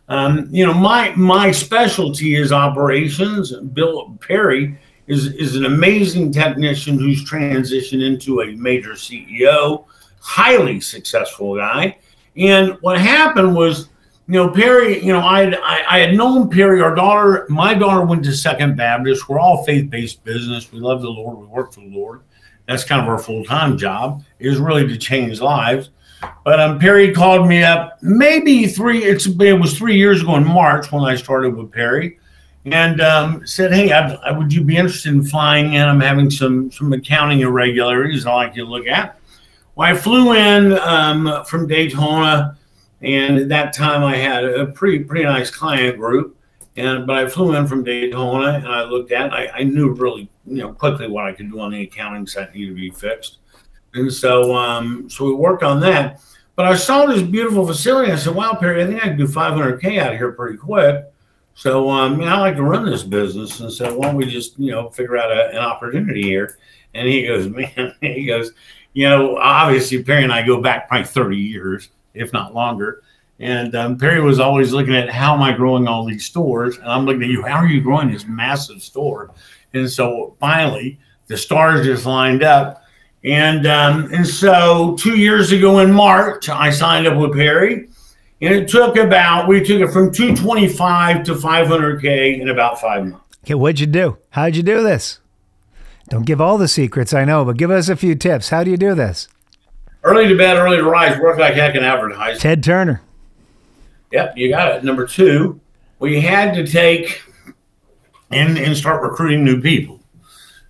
Um, 0.10 0.48
you 0.52 0.66
know, 0.66 0.74
my 0.74 1.14
my 1.16 1.52
specialty 1.52 2.36
is 2.36 2.52
operations. 2.54 3.54
Bill 3.54 4.18
Perry 4.22 4.78
is 5.08 5.28
is 5.34 5.56
an 5.56 5.66
amazing 5.66 6.32
technician 6.32 6.98
who's 6.98 7.30
transitioned 7.30 8.06
into 8.06 8.42
a 8.42 8.56
major 8.56 8.92
CEO, 8.92 9.86
highly 10.22 10.80
successful 10.80 11.58
guy. 11.58 11.98
And 12.38 12.78
what 12.82 13.00
happened 13.00 13.54
was, 13.56 13.90
you 14.28 14.34
know, 14.34 14.50
Perry, 14.50 15.04
you 15.04 15.14
know, 15.14 15.22
I 15.22 15.56
I 15.88 16.00
had 16.00 16.14
known 16.14 16.50
Perry. 16.50 16.82
Our 16.82 16.94
daughter, 16.94 17.46
my 17.50 17.74
daughter, 17.74 18.06
went 18.06 18.26
to 18.26 18.34
Second 18.34 18.76
Baptist. 18.76 19.30
We're 19.30 19.40
all 19.40 19.64
faith 19.64 19.90
based 19.90 20.24
business. 20.26 20.70
We 20.72 20.80
love 20.80 21.02
the 21.02 21.10
Lord. 21.10 21.38
We 21.38 21.46
work 21.46 21.74
for 21.74 21.80
the 21.80 21.88
Lord. 21.88 22.22
That's 22.68 22.84
kind 22.84 23.02
of 23.02 23.08
our 23.08 23.20
full 23.20 23.46
time 23.46 23.78
job. 23.78 24.24
Is 24.40 24.58
really 24.58 24.86
to 24.86 24.98
change 24.98 25.40
lives. 25.40 25.92
But 26.44 26.60
um, 26.60 26.78
Perry 26.78 27.14
called 27.14 27.48
me 27.48 27.64
up 27.64 28.00
maybe 28.02 28.68
three. 28.68 29.06
It 29.06 29.60
was 29.60 29.78
three 29.78 29.96
years 29.96 30.22
ago 30.22 30.36
in 30.36 30.46
March 30.46 30.92
when 30.92 31.04
I 31.04 31.16
started 31.16 31.56
with 31.56 31.72
Perry, 31.72 32.20
and 32.66 33.00
um, 33.00 33.48
said, 33.48 33.72
"Hey, 33.72 33.94
I, 33.94 34.14
I, 34.16 34.32
would 34.34 34.52
you 34.52 34.62
be 34.62 34.76
interested 34.76 35.14
in 35.14 35.24
flying 35.24 35.74
in? 35.74 35.88
I'm 35.88 36.02
having 36.02 36.30
some 36.30 36.70
some 36.70 36.92
accounting 36.92 37.42
irregularities 37.42 38.26
I 38.26 38.34
like 38.34 38.58
you 38.58 38.66
to 38.66 38.70
look 38.70 38.88
at." 38.88 39.18
Well, 39.76 39.90
I 39.90 39.96
flew 39.96 40.34
in 40.34 40.74
um, 40.80 41.46
from 41.46 41.68
Daytona, 41.68 42.57
and 43.02 43.38
at 43.38 43.50
that 43.50 43.74
time 43.74 44.04
I 44.04 44.16
had 44.16 44.44
a 44.44 44.68
pretty 44.68 45.04
pretty 45.04 45.26
nice 45.26 45.52
client 45.52 45.98
group. 45.98 46.36
And 46.76 47.08
but 47.08 47.16
I 47.18 47.28
flew 47.28 47.56
in 47.56 47.68
from 47.68 47.84
Daytona, 47.84 48.54
and 48.54 48.68
I 48.68 48.84
looked 48.84 49.12
at. 49.12 49.34
I, 49.34 49.48
I 49.48 49.64
knew 49.64 49.94
really 49.94 50.30
you 50.46 50.58
know 50.58 50.74
quickly 50.74 51.08
what 51.08 51.26
I 51.26 51.34
could 51.34 51.52
do 51.52 51.60
on 51.60 51.72
the 51.72 51.82
accounting 51.82 52.28
side 52.28 52.54
needed 52.54 52.70
to 52.70 52.76
be 52.76 52.92
fixed. 52.92 53.40
And 53.94 54.14
so, 54.14 54.56
um, 54.56 55.10
so 55.10 55.26
we 55.26 55.34
worked 55.34 55.64
on 55.64 55.80
that. 55.82 56.22
But 56.56 56.66
I 56.66 56.76
saw 56.76 57.06
this 57.06 57.22
beautiful 57.22 57.66
facility. 57.66 58.12
I 58.12 58.16
said, 58.16 58.36
"Wow, 58.36 58.54
Perry, 58.54 58.84
I 58.84 58.88
think 58.88 59.02
I 59.02 59.10
can 59.10 59.18
do 59.18 59.28
500k 59.28 60.00
out 60.00 60.14
of 60.14 60.18
here 60.18 60.32
pretty 60.32 60.58
quick." 60.58 61.06
So, 61.56 61.90
um, 61.90 62.22
I 62.22 62.40
like 62.40 62.56
to 62.58 62.64
run 62.64 62.86
this 62.86 63.04
business, 63.04 63.60
and 63.60 63.72
so 63.72 63.98
why 63.98 64.08
don't 64.08 64.16
we 64.16 64.26
just, 64.26 64.60
you 64.60 64.72
know, 64.72 64.90
figure 64.90 65.18
out 65.18 65.32
a, 65.32 65.50
an 65.50 65.58
opportunity 65.58 66.22
here? 66.24 66.58
And 66.94 67.08
he 67.08 67.26
goes, 67.26 67.48
"Man," 67.50 67.94
he 68.02 68.26
goes, 68.26 68.52
"You 68.94 69.10
know, 69.10 69.38
obviously, 69.38 70.04
Perry 70.04 70.24
and 70.24 70.34
I 70.34 70.46
go 70.46 70.62
back 70.62 70.88
probably 70.88 71.08
30 71.08 71.38
years, 71.38 71.90
if 72.18 72.34
not 72.34 72.54
longer." 72.54 73.02
And 73.40 73.76
um, 73.76 73.98
Perry 73.98 74.20
was 74.20 74.40
always 74.40 74.74
looking 74.74 74.96
at 74.96 75.10
how 75.10 75.36
am 75.36 75.42
I 75.44 75.54
growing 75.54 75.88
all 75.88 76.06
these 76.06 76.26
stores, 76.26 76.78
and 76.78 76.88
I'm 76.88 77.06
looking 77.06 77.24
at 77.24 77.30
you. 77.30 77.44
How 77.44 77.58
are 77.58 77.68
you 77.68 77.82
growing 77.82 78.12
this 78.12 78.26
massive 78.26 78.82
store? 78.82 79.32
And 79.74 79.90
so 79.90 80.36
finally, 80.40 81.00
the 81.28 81.38
stars 81.38 81.86
just 81.86 82.06
lined 82.06 82.42
up 82.42 82.84
and 83.24 83.66
um, 83.68 84.14
and 84.14 84.26
so 84.26 84.96
two 84.98 85.18
years 85.18 85.52
ago 85.52 85.80
in 85.80 85.92
March, 85.92 86.50
I 86.50 86.70
signed 86.70 87.08
up 87.08 87.18
with 87.18 87.34
Perry, 87.34 87.90
And 88.42 88.54
it 88.54 88.70
took 88.70 88.96
about, 88.96 89.48
we 89.48 89.60
took 89.60 89.82
it 89.82 89.92
from 89.92 90.14
225 90.14 91.24
to 91.24 91.34
500K 91.34 92.40
in 92.40 92.50
about 92.50 92.80
five 92.80 93.06
months. 93.06 93.38
Okay, 93.44 93.56
what'd 93.56 93.80
you 93.80 93.88
do? 93.88 94.18
How'd 94.32 94.56
you 94.56 94.64
do 94.64 94.84
this? 94.84 95.20
Don't 96.10 96.26
give 96.26 96.40
all 96.40 96.58
the 96.58 96.68
secrets, 96.70 97.14
I 97.14 97.26
know, 97.26 97.44
but 97.44 97.58
give 97.58 97.72
us 97.72 97.90
a 97.90 97.96
few 97.96 98.16
tips. 98.16 98.50
How 98.50 98.64
do 98.64 98.72
you 98.72 98.78
do 98.78 98.96
this? 98.96 99.28
Early 100.08 100.28
to 100.30 100.38
bed, 100.38 100.56
early 100.58 100.78
to 100.78 100.84
rise, 100.84 101.20
work 101.20 101.38
like 101.38 101.56
heck 101.56 101.76
in 101.76 101.84
advertising. 101.84 102.40
Ted 102.40 102.64
Turner. 102.64 103.02
Yep, 104.14 104.38
you 104.38 104.50
got 104.50 104.76
it. 104.76 104.84
Number 104.86 105.06
two, 105.06 105.60
we 106.00 106.22
had 106.22 106.54
to 106.54 106.66
take 106.66 107.22
and, 108.32 108.58
and 108.58 108.76
start 108.76 109.02
recruiting 109.04 109.44
new 109.44 109.62
people. 109.62 110.00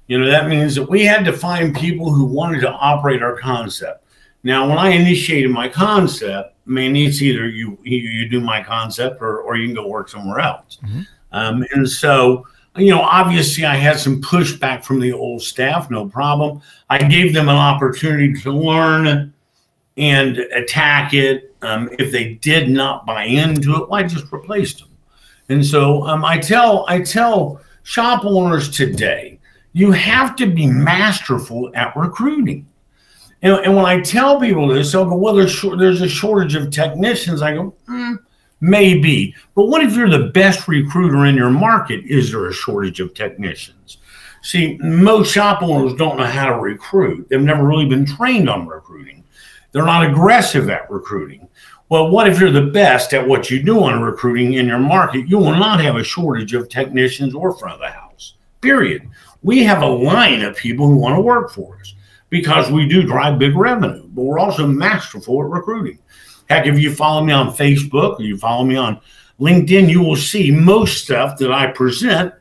You 0.07 0.17
know, 0.19 0.27
that 0.27 0.47
means 0.47 0.73
that 0.73 0.89
we 0.89 1.05
had 1.05 1.23
to 1.25 1.33
find 1.33 1.75
people 1.75 2.11
who 2.11 2.25
wanted 2.25 2.61
to 2.61 2.71
operate 2.71 3.21
our 3.21 3.37
concept. 3.37 4.05
Now, 4.41 4.67
when 4.67 4.79
I 4.79 4.89
initiated 4.89 5.51
my 5.51 5.69
concept, 5.69 6.55
I 6.65 6.69
mean, 6.69 6.95
it's 6.95 7.21
either 7.21 7.47
you 7.47 7.77
you, 7.83 7.99
you 7.99 8.29
do 8.29 8.39
my 8.39 8.63
concept 8.63 9.21
or, 9.21 9.41
or 9.41 9.55
you 9.55 9.67
can 9.67 9.75
go 9.75 9.87
work 9.87 10.09
somewhere 10.09 10.39
else. 10.39 10.79
Um, 11.31 11.63
and 11.73 11.87
so, 11.87 12.47
you 12.77 12.91
know, 12.91 13.01
obviously 13.01 13.65
I 13.65 13.75
had 13.75 13.99
some 13.99 14.21
pushback 14.21 14.83
from 14.83 14.99
the 14.99 15.11
old 15.11 15.41
staff, 15.41 15.89
no 15.89 16.07
problem. 16.07 16.61
I 16.89 16.99
gave 16.99 17.33
them 17.33 17.49
an 17.49 17.55
opportunity 17.55 18.33
to 18.41 18.51
learn 18.51 19.33
and 19.97 20.37
attack 20.37 21.13
it. 21.13 21.55
Um, 21.61 21.89
if 21.97 22.11
they 22.11 22.35
did 22.35 22.69
not 22.69 23.05
buy 23.05 23.23
into 23.23 23.73
it, 23.75 23.89
well, 23.89 23.95
I 23.95 24.03
just 24.03 24.31
replaced 24.31 24.79
them. 24.79 24.89
And 25.49 25.65
so 25.65 26.05
um, 26.05 26.23
I 26.23 26.37
tell 26.37 26.85
I 26.87 27.01
tell 27.01 27.61
shop 27.83 28.25
owners 28.25 28.69
today, 28.69 29.39
you 29.73 29.91
have 29.91 30.35
to 30.35 30.45
be 30.45 30.67
masterful 30.67 31.71
at 31.73 31.95
recruiting. 31.95 32.67
And, 33.41 33.53
and 33.65 33.75
when 33.75 33.85
I 33.85 34.01
tell 34.01 34.39
people 34.39 34.67
this, 34.67 34.91
they'll 34.91 35.05
go, 35.05 35.15
"Well, 35.15 35.35
there's 35.35 35.61
there's 35.77 36.01
a 36.01 36.09
shortage 36.09 36.55
of 36.55 36.69
technicians." 36.69 37.41
I 37.41 37.53
go, 37.53 37.73
mm, 37.87 38.17
"Maybe, 38.59 39.35
but 39.55 39.65
what 39.65 39.83
if 39.83 39.95
you're 39.95 40.09
the 40.09 40.29
best 40.29 40.67
recruiter 40.67 41.25
in 41.25 41.35
your 41.35 41.49
market? 41.49 42.03
Is 42.05 42.31
there 42.31 42.47
a 42.47 42.53
shortage 42.53 42.99
of 42.99 43.13
technicians?" 43.13 43.97
See, 44.41 44.77
most 44.81 45.31
shop 45.31 45.61
owners 45.61 45.93
don't 45.95 46.17
know 46.17 46.25
how 46.25 46.47
to 46.47 46.59
recruit. 46.59 47.27
They've 47.29 47.41
never 47.41 47.63
really 47.63 47.87
been 47.87 48.05
trained 48.05 48.49
on 48.49 48.67
recruiting. 48.67 49.23
They're 49.71 49.85
not 49.85 50.05
aggressive 50.05 50.69
at 50.69 50.89
recruiting. 50.89 51.47
Well, 51.89 52.09
what 52.09 52.27
if 52.27 52.39
you're 52.39 52.51
the 52.51 52.61
best 52.61 53.13
at 53.13 53.27
what 53.27 53.49
you 53.49 53.63
do 53.63 53.83
on 53.83 54.01
recruiting 54.01 54.53
in 54.53 54.67
your 54.67 54.79
market? 54.79 55.27
You 55.27 55.37
will 55.37 55.55
not 55.55 55.79
have 55.81 55.95
a 55.95 56.03
shortage 56.03 56.53
of 56.53 56.67
technicians 56.67 57.33
or 57.33 57.57
front 57.57 57.75
of 57.75 57.79
the 57.79 57.89
house. 57.89 58.33
Period. 58.61 59.07
We 59.41 59.63
have 59.63 59.81
a 59.81 59.87
line 59.87 60.41
of 60.41 60.57
people 60.57 60.87
who 60.87 60.97
want 60.97 61.15
to 61.15 61.21
work 61.21 61.51
for 61.51 61.77
us 61.79 61.93
because 62.29 62.69
we 62.69 62.87
do 62.87 63.03
drive 63.03 63.39
big 63.39 63.55
revenue, 63.55 64.07
but 64.09 64.23
we're 64.23 64.39
also 64.39 64.67
masterful 64.67 65.41
at 65.41 65.49
recruiting. 65.49 65.99
Heck, 66.49 66.65
if 66.65 66.79
you 66.79 66.93
follow 66.93 67.23
me 67.23 67.33
on 67.33 67.53
Facebook 67.53 68.19
or 68.19 68.23
you 68.23 68.37
follow 68.37 68.63
me 68.63 68.75
on 68.75 68.99
LinkedIn, 69.39 69.89
you 69.89 70.01
will 70.01 70.15
see 70.15 70.51
most 70.51 71.03
stuff 71.03 71.37
that 71.39 71.51
I 71.51 71.67
present 71.67 72.33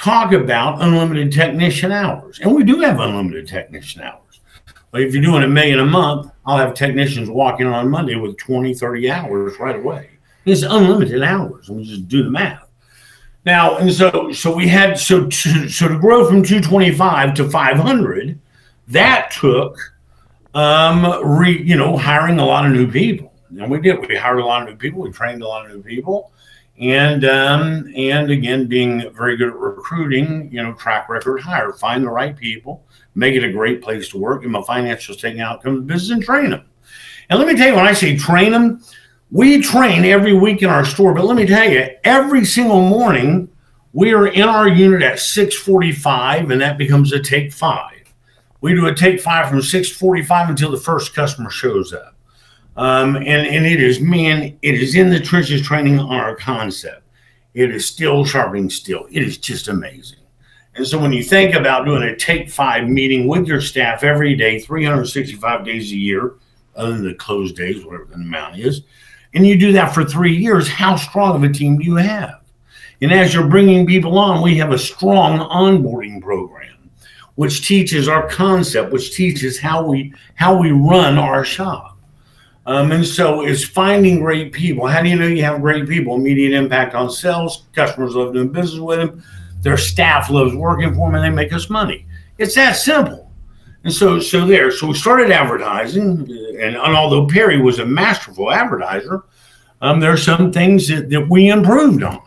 talk 0.00 0.32
about 0.32 0.80
unlimited 0.80 1.32
technician 1.32 1.92
hours. 1.92 2.38
And 2.40 2.54
we 2.54 2.64
do 2.64 2.80
have 2.80 3.00
unlimited 3.00 3.48
technician 3.48 4.02
hours. 4.02 4.40
But 4.90 5.02
if 5.02 5.12
you're 5.12 5.22
doing 5.22 5.42
a 5.42 5.48
million 5.48 5.80
a 5.80 5.84
month, 5.84 6.30
I'll 6.46 6.56
have 6.56 6.74
technicians 6.74 7.28
walking 7.28 7.66
on 7.66 7.90
Monday 7.90 8.14
with 8.14 8.38
20, 8.38 8.74
30 8.74 9.10
hours 9.10 9.58
right 9.58 9.76
away. 9.76 10.10
It's 10.46 10.62
unlimited 10.62 11.22
hours. 11.22 11.68
And 11.68 11.78
we 11.78 11.84
just 11.84 12.08
do 12.08 12.22
the 12.22 12.30
math. 12.30 12.68
Now, 13.44 13.76
and 13.78 13.92
so 13.92 14.32
so 14.32 14.54
we 14.54 14.68
had 14.68 14.98
so 14.98 15.26
to, 15.26 15.68
so 15.68 15.88
to 15.88 15.98
grow 15.98 16.26
from 16.26 16.42
225 16.42 17.34
to 17.34 17.48
500, 17.48 18.38
that 18.88 19.30
took 19.30 19.78
um 20.54 21.22
re, 21.24 21.62
you 21.62 21.76
know 21.76 21.96
hiring 21.96 22.38
a 22.38 22.44
lot 22.44 22.66
of 22.66 22.72
new 22.72 22.90
people. 22.90 23.32
And 23.50 23.70
we 23.70 23.80
did. 23.80 24.06
We 24.06 24.16
hired 24.16 24.38
a 24.38 24.44
lot 24.44 24.62
of 24.62 24.68
new 24.68 24.76
people. 24.76 25.00
We 25.00 25.10
trained 25.10 25.42
a 25.42 25.48
lot 25.48 25.66
of 25.66 25.72
new 25.72 25.82
people, 25.82 26.32
and 26.78 27.24
um 27.24 27.92
and 27.96 28.30
again 28.30 28.66
being 28.66 29.12
very 29.14 29.36
good 29.36 29.48
at 29.48 29.56
recruiting. 29.56 30.50
You 30.52 30.62
know, 30.62 30.74
track 30.74 31.08
record 31.08 31.40
hire, 31.40 31.72
find 31.72 32.04
the 32.04 32.10
right 32.10 32.36
people, 32.36 32.84
make 33.14 33.34
it 33.34 33.44
a 33.44 33.52
great 33.52 33.82
place 33.82 34.08
to 34.10 34.18
work, 34.18 34.42
and 34.42 34.52
my 34.52 34.62
financial 34.62 35.14
statement 35.14 35.48
outcome 35.48 35.76
of 35.78 35.86
business, 35.86 36.10
and 36.10 36.22
train 36.22 36.50
them. 36.50 36.64
And 37.30 37.38
let 37.38 37.48
me 37.48 37.56
tell 37.56 37.68
you, 37.68 37.74
when 37.74 37.86
I 37.86 37.92
say 37.92 38.16
train 38.16 38.52
them, 38.52 38.82
we 39.30 39.60
train 39.60 40.04
every 40.04 40.32
week 40.32 40.62
in 40.62 40.70
our 40.70 40.84
store. 40.84 41.14
But 41.14 41.24
let 41.24 41.36
me 41.36 41.46
tell 41.46 41.68
you, 41.68 41.88
every 42.04 42.44
single 42.44 42.80
morning 42.80 43.48
we 43.92 44.12
are 44.12 44.28
in 44.28 44.42
our 44.42 44.68
unit 44.68 45.02
at 45.02 45.18
6:45, 45.18 46.50
and 46.50 46.60
that 46.60 46.78
becomes 46.78 47.12
a 47.12 47.20
take 47.20 47.52
five. 47.52 47.94
We 48.60 48.74
do 48.74 48.86
a 48.86 48.94
take 48.94 49.20
five 49.20 49.48
from 49.48 49.62
6:45 49.62 50.50
until 50.50 50.70
the 50.70 50.78
first 50.78 51.14
customer 51.14 51.50
shows 51.50 51.92
up. 51.92 52.14
Um, 52.78 53.16
and, 53.16 53.26
and 53.26 53.66
it 53.66 53.82
is, 53.82 54.00
man, 54.00 54.56
it 54.62 54.74
is 54.76 54.94
in 54.94 55.10
the 55.10 55.18
trenches 55.18 55.62
training 55.62 55.98
our 55.98 56.36
concept. 56.36 57.02
It 57.52 57.74
is 57.74 57.84
still 57.84 58.24
sharpening 58.24 58.70
steel. 58.70 59.08
It 59.10 59.24
is 59.24 59.36
just 59.36 59.66
amazing. 59.66 60.20
And 60.76 60.86
so 60.86 60.96
when 60.96 61.12
you 61.12 61.24
think 61.24 61.56
about 61.56 61.86
doing 61.86 62.04
a 62.04 62.14
take 62.14 62.48
five 62.48 62.88
meeting 62.88 63.26
with 63.26 63.48
your 63.48 63.60
staff 63.60 64.04
every 64.04 64.36
day, 64.36 64.60
365 64.60 65.64
days 65.64 65.90
a 65.90 65.96
year, 65.96 66.34
other 66.76 66.92
than 66.92 67.08
the 67.08 67.14
closed 67.14 67.56
days, 67.56 67.84
whatever 67.84 68.04
the 68.04 68.14
amount 68.14 68.60
is, 68.60 68.82
and 69.34 69.44
you 69.44 69.58
do 69.58 69.72
that 69.72 69.92
for 69.92 70.04
three 70.04 70.36
years, 70.36 70.68
how 70.68 70.94
strong 70.94 71.34
of 71.34 71.42
a 71.42 71.52
team 71.52 71.78
do 71.78 71.84
you 71.84 71.96
have? 71.96 72.42
And 73.02 73.12
as 73.12 73.34
you're 73.34 73.48
bringing 73.48 73.86
people 73.86 74.16
on, 74.18 74.40
we 74.40 74.56
have 74.58 74.70
a 74.70 74.78
strong 74.78 75.40
onboarding 75.40 76.22
program, 76.22 76.90
which 77.34 77.66
teaches 77.66 78.06
our 78.06 78.28
concept, 78.28 78.92
which 78.92 79.16
teaches 79.16 79.58
how 79.58 79.84
we 79.84 80.14
how 80.36 80.56
we 80.56 80.70
run 80.70 81.18
our 81.18 81.44
shop. 81.44 81.97
Um, 82.68 82.92
and 82.92 83.04
so 83.04 83.46
it's 83.46 83.64
finding 83.64 84.20
great 84.20 84.52
people. 84.52 84.86
How 84.86 85.00
do 85.00 85.08
you 85.08 85.16
know 85.16 85.26
you 85.26 85.42
have 85.42 85.62
great 85.62 85.88
people? 85.88 86.16
Immediate 86.16 86.52
impact 86.52 86.94
on 86.94 87.10
sales. 87.10 87.64
Customers 87.72 88.14
love 88.14 88.34
doing 88.34 88.52
business 88.52 88.78
with 88.78 88.98
them. 88.98 89.24
Their 89.62 89.78
staff 89.78 90.28
loves 90.28 90.54
working 90.54 90.94
for 90.94 91.08
them, 91.08 91.14
and 91.14 91.24
they 91.24 91.34
make 91.34 91.54
us 91.54 91.70
money. 91.70 92.04
It's 92.36 92.54
that 92.56 92.72
simple. 92.72 93.32
And 93.84 93.92
so, 93.92 94.20
so 94.20 94.44
there. 94.44 94.70
So 94.70 94.88
we 94.88 94.94
started 94.94 95.30
advertising, 95.30 96.04
and, 96.60 96.76
and 96.76 96.76
although 96.76 97.26
Perry 97.26 97.58
was 97.58 97.78
a 97.78 97.86
masterful 97.86 98.52
advertiser, 98.52 99.22
um, 99.80 99.98
there 99.98 100.12
are 100.12 100.18
some 100.18 100.52
things 100.52 100.88
that, 100.88 101.08
that 101.08 101.26
we 101.26 101.48
improved 101.48 102.02
on, 102.02 102.20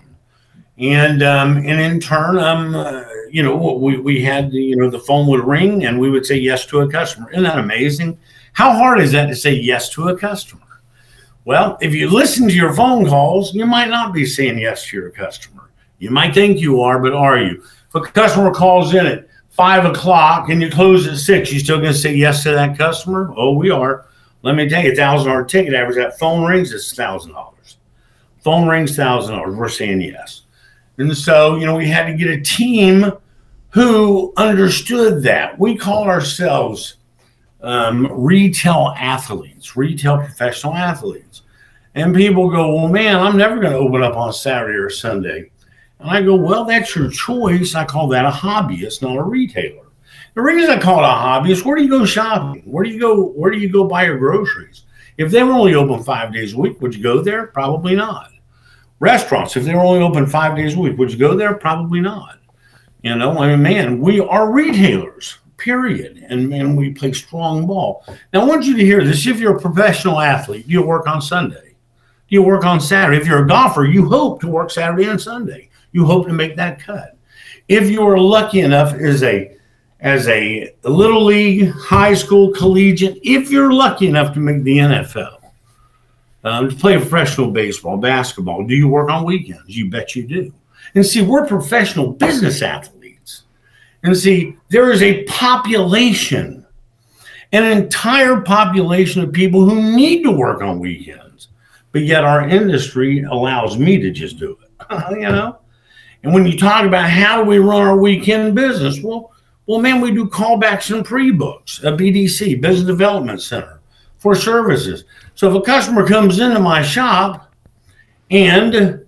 and 0.79 1.21
um, 1.21 1.57
and 1.57 1.79
in 1.79 1.99
turn, 1.99 2.39
um, 2.39 2.73
uh, 2.73 3.03
you 3.29 3.43
know, 3.43 3.55
we 3.75 3.99
we 3.99 4.23
had 4.23 4.51
you 4.51 4.75
know 4.75 4.89
the 4.89 4.97
phone 4.97 5.27
would 5.27 5.45
ring, 5.45 5.85
and 5.85 5.99
we 5.99 6.09
would 6.09 6.25
say 6.25 6.35
yes 6.35 6.65
to 6.67 6.79
a 6.79 6.91
customer. 6.91 7.29
Isn't 7.29 7.43
that 7.43 7.59
amazing? 7.59 8.17
How 8.53 8.73
hard 8.73 8.99
is 9.01 9.11
that 9.13 9.27
to 9.27 9.35
say 9.35 9.53
yes 9.53 9.89
to 9.89 10.09
a 10.09 10.17
customer? 10.17 10.61
Well, 11.45 11.77
if 11.81 11.93
you 11.93 12.09
listen 12.09 12.47
to 12.47 12.53
your 12.53 12.73
phone 12.73 13.07
calls, 13.07 13.53
you 13.55 13.65
might 13.65 13.89
not 13.89 14.13
be 14.13 14.25
saying 14.25 14.59
yes 14.59 14.85
to 14.87 14.97
your 14.97 15.09
customer. 15.09 15.71
You 15.99 16.11
might 16.11 16.33
think 16.33 16.59
you 16.59 16.81
are, 16.81 16.99
but 16.99 17.13
are 17.13 17.37
you? 17.39 17.63
If 17.89 17.95
a 17.95 18.01
customer 18.01 18.51
calls 18.53 18.93
in 18.93 19.05
at 19.05 19.27
five 19.49 19.85
o'clock 19.85 20.49
and 20.49 20.61
you 20.61 20.69
close 20.69 21.07
at 21.07 21.17
six, 21.17 21.51
you 21.51 21.59
still 21.59 21.79
going 21.79 21.93
to 21.93 21.97
say 21.97 22.13
yes 22.13 22.43
to 22.43 22.51
that 22.51 22.77
customer? 22.77 23.33
Oh, 23.35 23.53
we 23.53 23.69
are. 23.69 24.05
Let 24.43 24.55
me 24.55 24.67
tell 24.67 24.83
you, 24.83 24.91
a 24.91 24.95
thousand 24.95 25.29
dollar 25.29 25.43
ticket 25.43 25.73
average. 25.73 25.95
That 25.95 26.17
phone 26.17 26.43
rings, 26.43 26.73
it's 26.73 26.93
thousand 26.93 27.33
dollars. 27.33 27.77
Phone 28.43 28.67
rings, 28.67 28.95
thousand 28.95 29.35
dollars. 29.35 29.55
We're 29.55 29.69
saying 29.69 30.01
yes. 30.01 30.43
And 30.97 31.15
so, 31.15 31.57
you 31.57 31.65
know, 31.65 31.75
we 31.75 31.87
had 31.87 32.07
to 32.07 32.13
get 32.13 32.27
a 32.27 32.41
team 32.41 33.11
who 33.69 34.33
understood 34.37 35.23
that. 35.23 35.57
We 35.57 35.77
call 35.77 36.03
ourselves 36.03 36.97
um, 37.63 38.07
retail 38.11 38.93
athletes, 38.97 39.75
retail 39.75 40.17
professional 40.17 40.73
athletes. 40.73 41.43
And 41.95 42.15
people 42.15 42.49
go, 42.49 42.75
well, 42.75 42.87
man, 42.87 43.17
I'm 43.17 43.37
never 43.37 43.59
going 43.59 43.73
to 43.73 43.77
open 43.77 44.01
up 44.01 44.15
on 44.15 44.33
Saturday 44.33 44.77
or 44.77 44.89
Sunday. 44.89 45.51
And 45.99 46.09
I 46.09 46.21
go, 46.21 46.35
well, 46.35 46.65
that's 46.65 46.95
your 46.95 47.09
choice. 47.09 47.75
I 47.75 47.85
call 47.85 48.07
that 48.09 48.25
a 48.25 48.29
hobbyist, 48.29 49.01
not 49.01 49.17
a 49.17 49.23
retailer. 49.23 49.85
The 50.33 50.41
reason 50.41 50.69
I 50.69 50.79
call 50.79 50.99
it 50.99 51.03
a 51.03 51.07
hobbyist, 51.07 51.65
where 51.65 51.75
do 51.75 51.83
you 51.83 51.89
go 51.89 52.05
shopping? 52.05 52.63
Where 52.65 52.83
do 52.83 52.89
you 52.89 52.99
go? 52.99 53.25
Where 53.31 53.51
do 53.51 53.57
you 53.57 53.69
go 53.69 53.83
buy 53.83 54.05
your 54.05 54.17
groceries? 54.17 54.83
If 55.17 55.29
they 55.29 55.43
were 55.43 55.51
only 55.51 55.75
open 55.75 56.01
five 56.01 56.33
days 56.33 56.53
a 56.53 56.57
week, 56.57 56.81
would 56.81 56.95
you 56.95 57.03
go 57.03 57.21
there? 57.21 57.47
Probably 57.47 57.95
not. 57.95 58.31
Restaurants, 58.99 59.57
if 59.57 59.65
they 59.65 59.75
were 59.75 59.81
only 59.81 60.01
open 60.01 60.25
five 60.25 60.55
days 60.55 60.75
a 60.75 60.79
week, 60.79 60.97
would 60.97 61.11
you 61.11 61.17
go 61.17 61.35
there? 61.35 61.53
Probably 61.55 61.99
not. 61.99 62.39
You 63.03 63.15
know, 63.15 63.37
I 63.37 63.49
mean, 63.49 63.61
man, 63.61 63.99
we 63.99 64.19
are 64.19 64.51
retailers 64.51 65.39
period. 65.61 66.25
And, 66.29 66.53
and 66.53 66.77
we 66.77 66.91
play 66.91 67.13
strong 67.13 67.65
ball. 67.65 68.03
Now, 68.33 68.41
I 68.41 68.45
want 68.45 68.65
you 68.65 68.75
to 68.75 68.83
hear 68.83 69.03
this. 69.03 69.25
If 69.27 69.39
you're 69.39 69.57
a 69.57 69.61
professional 69.61 70.19
athlete, 70.19 70.67
you 70.67 70.81
work 70.81 71.07
on 71.07 71.21
Sunday. 71.21 71.75
Do 72.29 72.35
you 72.35 72.43
work 72.43 72.65
on 72.65 72.79
Saturday. 72.79 73.17
If 73.17 73.27
you're 73.27 73.43
a 73.43 73.47
golfer, 73.47 73.85
you 73.85 74.07
hope 74.07 74.39
to 74.41 74.47
work 74.47 74.71
Saturday 74.71 75.05
and 75.05 75.21
Sunday. 75.21 75.69
You 75.91 76.05
hope 76.05 76.27
to 76.27 76.33
make 76.33 76.55
that 76.55 76.81
cut. 76.81 77.17
If 77.67 77.89
you 77.89 78.01
are 78.03 78.17
lucky 78.17 78.61
enough 78.61 78.93
as 78.93 79.23
a 79.23 79.55
as 79.99 80.27
a 80.29 80.73
little 80.83 81.23
league, 81.23 81.69
high 81.69 82.15
school, 82.15 82.51
collegiate, 82.53 83.19
if 83.21 83.51
you're 83.51 83.71
lucky 83.71 84.07
enough 84.07 84.33
to 84.33 84.39
make 84.39 84.63
the 84.63 84.79
NFL, 84.79 85.37
um, 86.43 86.69
to 86.71 86.75
play 86.75 86.97
professional 86.97 87.51
baseball, 87.51 87.97
basketball, 87.97 88.65
do 88.65 88.73
you 88.73 88.87
work 88.87 89.11
on 89.11 89.25
weekends? 89.25 89.61
You 89.67 89.91
bet 89.91 90.15
you 90.15 90.25
do. 90.25 90.51
And 90.95 91.05
see, 91.05 91.21
we're 91.21 91.45
professional 91.45 92.13
business 92.13 92.63
athletes. 92.63 93.00
And 94.03 94.17
see, 94.17 94.57
there 94.69 94.91
is 94.91 95.01
a 95.01 95.23
population, 95.25 96.65
an 97.51 97.63
entire 97.65 98.41
population 98.41 99.21
of 99.21 99.31
people 99.31 99.67
who 99.67 99.95
need 99.95 100.23
to 100.23 100.31
work 100.31 100.61
on 100.61 100.79
weekends 100.79 101.31
but 101.91 102.03
yet 102.03 102.23
our 102.23 102.47
industry 102.47 103.23
allows 103.23 103.77
me 103.77 103.97
to 103.99 104.11
just 104.11 104.39
do 104.39 104.57
it. 104.61 105.11
you 105.11 105.21
know? 105.21 105.57
And 106.23 106.33
when 106.33 106.45
you 106.45 106.57
talk 106.57 106.85
about 106.85 107.09
how 107.09 107.37
do 107.37 107.49
we 107.49 107.57
run 107.57 107.81
our 107.81 107.97
weekend 107.97 108.55
business, 108.55 109.01
well, 109.01 109.31
well, 109.65 109.81
man, 109.81 110.01
we 110.01 110.11
do 110.11 110.27
callbacks 110.27 110.93
and 110.93 111.05
pre-books, 111.05 111.79
a 111.83 111.91
BDC, 111.91 112.61
Business 112.61 112.87
Development 112.87 113.41
Center, 113.41 113.79
for 114.17 114.35
services. 114.35 115.05
So 115.35 115.49
if 115.49 115.55
a 115.55 115.65
customer 115.65 116.07
comes 116.07 116.39
into 116.39 116.59
my 116.59 116.81
shop 116.81 117.51
and 118.29 119.05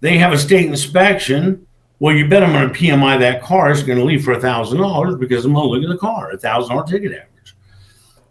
they 0.00 0.18
have 0.18 0.32
a 0.32 0.38
state 0.38 0.66
inspection, 0.66 1.65
well, 1.98 2.14
you 2.14 2.28
bet 2.28 2.42
I'm 2.42 2.52
going 2.52 2.72
to 2.72 2.78
PMI 2.78 3.18
that 3.20 3.42
car. 3.42 3.70
It's 3.70 3.82
going 3.82 3.98
to 3.98 4.04
leave 4.04 4.24
for 4.24 4.32
a 4.32 4.40
thousand 4.40 4.78
dollars 4.78 5.16
because 5.16 5.44
I'm 5.44 5.54
going 5.54 5.64
to 5.64 5.70
look 5.70 5.82
at 5.82 5.94
the 5.94 5.98
car, 5.98 6.30
a 6.30 6.38
thousand 6.38 6.74
dollar 6.74 6.86
ticket 6.86 7.12
average. 7.12 7.56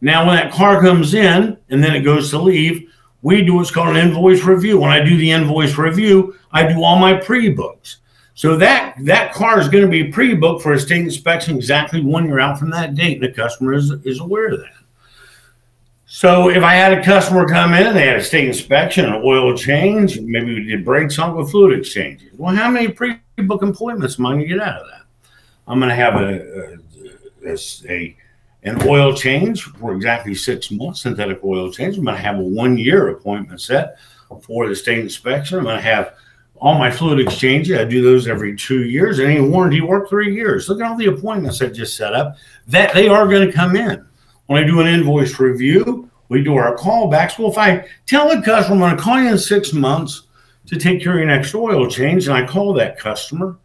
Now, 0.01 0.25
when 0.25 0.35
that 0.35 0.51
car 0.51 0.81
comes 0.81 1.13
in 1.13 1.57
and 1.69 1.83
then 1.83 1.95
it 1.95 2.01
goes 2.01 2.29
to 2.29 2.37
leave, 2.37 2.91
we 3.23 3.43
do 3.43 3.55
what's 3.55 3.71
called 3.71 3.95
an 3.95 4.07
invoice 4.07 4.43
review. 4.43 4.79
When 4.79 4.91
I 4.91 5.03
do 5.03 5.17
the 5.17 5.31
invoice 5.31 5.77
review, 5.77 6.35
I 6.51 6.67
do 6.71 6.83
all 6.83 6.99
my 6.99 7.15
pre-books. 7.15 7.97
So 8.35 8.57
that 8.57 8.95
that 9.05 9.33
car 9.33 9.59
is 9.59 9.69
going 9.69 9.85
to 9.85 9.89
be 9.89 10.11
pre-booked 10.11 10.61
for 10.61 10.73
a 10.73 10.79
state 10.79 11.01
inspection 11.01 11.55
exactly 11.55 12.01
one 12.01 12.25
year 12.25 12.39
out 12.39 12.59
from 12.59 12.69
that 12.71 12.93
date. 12.93 13.21
The 13.21 13.31
customer 13.31 13.73
is, 13.73 13.91
is 14.03 14.19
aware 14.19 14.49
of 14.49 14.59
that. 14.59 14.73
So 16.05 16.49
if 16.49 16.61
I 16.61 16.75
had 16.75 16.93
a 16.93 17.03
customer 17.03 17.47
come 17.47 17.73
in, 17.73 17.87
and 17.87 17.95
they 17.95 18.05
had 18.05 18.17
a 18.17 18.23
state 18.23 18.47
inspection, 18.47 19.05
an 19.05 19.21
oil 19.25 19.57
change, 19.57 20.19
maybe 20.19 20.53
we 20.53 20.63
did 20.65 20.85
brakes 20.85 21.17
on 21.17 21.35
with 21.35 21.49
fluid 21.49 21.79
exchanges. 21.79 22.31
Well, 22.37 22.53
how 22.53 22.69
many 22.69 22.89
pre-book 23.35 23.61
appointments 23.61 24.19
am 24.19 24.25
I 24.25 24.31
going 24.31 24.41
to 24.41 24.47
get 24.47 24.59
out 24.59 24.81
of 24.81 24.87
that? 24.87 25.01
I'm 25.67 25.79
going 25.79 25.89
to 25.89 25.95
have 25.95 26.15
a, 26.15 26.77
a, 27.45 27.53
a, 27.53 27.57
a 27.89 28.17
an 28.63 28.81
oil 28.87 29.13
change 29.13 29.63
for 29.63 29.93
exactly 29.93 30.33
six 30.33 30.71
months, 30.71 31.01
synthetic 31.01 31.43
oil 31.43 31.71
change. 31.71 31.97
I'm 31.97 32.05
going 32.05 32.17
to 32.17 32.23
have 32.23 32.39
a 32.39 32.43
one-year 32.43 33.09
appointment 33.09 33.61
set 33.61 33.99
for 34.41 34.67
the 34.67 34.75
state 34.75 34.99
inspection. 34.99 35.59
I'm 35.59 35.65
going 35.65 35.75
to 35.75 35.81
have 35.83 36.15
all 36.55 36.75
my 36.75 36.89
fluid 36.89 37.19
exchanges. 37.19 37.77
I 37.77 37.83
do 37.83 38.01
those 38.01 38.27
every 38.27 38.55
two 38.55 38.85
years. 38.85 39.19
Any 39.19 39.39
warranty 39.39 39.81
work 39.81 40.09
three 40.09 40.33
years. 40.33 40.67
Look 40.67 40.81
at 40.81 40.89
all 40.89 40.97
the 40.97 41.07
appointments 41.07 41.61
I 41.61 41.67
just 41.67 41.95
set 41.95 42.13
up. 42.13 42.37
That 42.65 42.93
they 42.95 43.07
are 43.07 43.27
going 43.27 43.45
to 43.45 43.53
come 43.53 43.75
in. 43.75 44.03
When 44.47 44.63
I 44.63 44.65
do 44.65 44.79
an 44.79 44.87
invoice 44.87 45.39
review, 45.39 46.09
we 46.29 46.43
do 46.43 46.55
our 46.55 46.75
callbacks. 46.75 47.37
Well, 47.37 47.51
if 47.51 47.57
I 47.59 47.87
tell 48.07 48.29
the 48.29 48.41
customer 48.41 48.75
I'm 48.75 48.79
going 48.79 48.97
to 48.97 49.03
call 49.03 49.21
you 49.21 49.29
in 49.29 49.37
six 49.37 49.73
months 49.73 50.23
to 50.67 50.77
take 50.77 51.01
care 51.01 51.13
of 51.13 51.19
your 51.19 51.27
next 51.27 51.53
oil 51.53 51.87
change, 51.87 52.27
and 52.27 52.35
I 52.35 52.45
call 52.45 52.73
that 52.73 52.97
customer, 52.97 53.57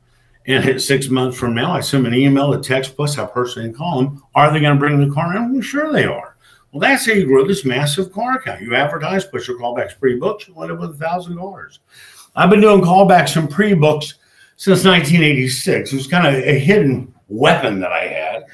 and 0.47 0.65
at 0.65 0.81
six 0.81 1.09
months 1.09 1.39
from 1.39 1.55
now, 1.55 1.73
I 1.73 1.81
send 1.81 2.05
them 2.05 2.13
an 2.13 2.19
email, 2.19 2.53
a 2.53 2.63
text, 2.63 2.97
plus 2.97 3.19
I 3.19 3.27
personally 3.27 3.73
call 3.73 4.03
them. 4.03 4.23
Are 4.35 4.53
they 4.53 4.61
going 4.61 4.75
to 4.75 4.79
bring 4.79 5.07
the 5.07 5.15
car 5.15 5.37
in? 5.37 5.53
Well, 5.53 5.63
sure 5.63 5.93
they 5.93 6.05
are. 6.05 6.37
Well, 6.73 6.81
that's 6.81 7.07
how 7.07 7.13
you 7.13 7.27
grow 7.27 7.47
this 7.47 7.65
massive 7.65 8.13
car 8.13 8.41
count. 8.41 8.63
You 8.63 8.75
advertise, 8.75 9.25
put 9.25 9.49
your 9.49 9.59
callbacks 9.59 9.99
pre-books, 9.99 10.47
you 10.47 10.55
wind 10.55 10.71
up 10.71 10.79
with 10.79 10.91
a 10.91 10.95
thousand 10.95 11.37
cars. 11.37 11.81
I've 12.37 12.51
been 12.51 12.61
doing 12.61 12.81
callbacks 12.81 13.37
and 13.37 13.51
pre-books 13.51 14.15
since 14.57 14.85
1986. 14.85 15.93
It 15.93 15.97
was 15.97 16.07
kind 16.07 16.27
of 16.27 16.35
a 16.35 16.59
hidden 16.59 17.13
weapon 17.29 17.81
that 17.81 17.93
I 17.93 18.07
had. 18.07 18.45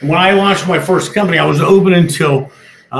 When 0.00 0.18
I 0.18 0.32
launched 0.32 0.68
my 0.68 0.78
first 0.78 1.14
company, 1.14 1.38
I 1.38 1.46
was 1.46 1.60
open 1.60 1.94
until 1.94 2.50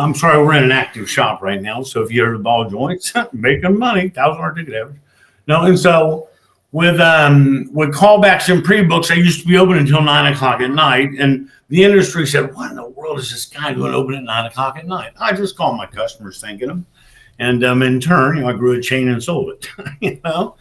I'm 0.00 0.14
sorry, 0.14 0.44
we're 0.44 0.54
in 0.54 0.64
an 0.64 0.72
active 0.72 1.10
shop 1.10 1.42
right 1.42 1.60
now. 1.60 1.82
So 1.82 2.02
if 2.02 2.10
you 2.10 2.22
hear 2.22 2.32
the 2.32 2.42
ball 2.42 2.68
joints, 2.68 3.12
making 3.32 3.78
money, 3.78 4.08
thousand 4.08 4.40
dollar 4.40 4.54
ticket 4.54 4.74
average. 4.74 5.00
No, 5.46 5.62
and 5.62 5.78
so 5.78 6.28
with 6.72 6.98
um 7.00 7.68
with 7.72 7.94
callbacks 7.94 8.52
and 8.52 8.64
pre-books, 8.64 9.10
I 9.10 9.14
used 9.14 9.40
to 9.42 9.46
be 9.46 9.56
open 9.58 9.78
until 9.78 10.02
nine 10.02 10.32
o'clock 10.32 10.60
at 10.60 10.70
night. 10.70 11.10
And 11.18 11.48
the 11.68 11.84
industry 11.84 12.26
said, 12.26 12.54
What 12.54 12.70
in 12.70 12.76
the 12.76 12.88
world 12.88 13.18
is 13.18 13.30
this 13.30 13.46
guy 13.46 13.72
doing 13.72 13.94
open 13.94 14.14
at 14.14 14.24
nine 14.24 14.46
o'clock 14.46 14.76
at 14.76 14.86
night? 14.86 15.12
I 15.20 15.32
just 15.32 15.56
called 15.56 15.76
my 15.76 15.86
customers 15.86 16.40
thanking 16.40 16.68
them. 16.68 16.86
And 17.38 17.64
um, 17.64 17.82
in 17.82 18.00
turn, 18.00 18.36
you 18.36 18.42
know, 18.42 18.48
I 18.48 18.52
grew 18.52 18.78
a 18.78 18.80
chain 18.80 19.08
and 19.08 19.22
sold 19.22 19.50
it. 19.52 19.68
you 20.00 20.20
know, 20.24 20.56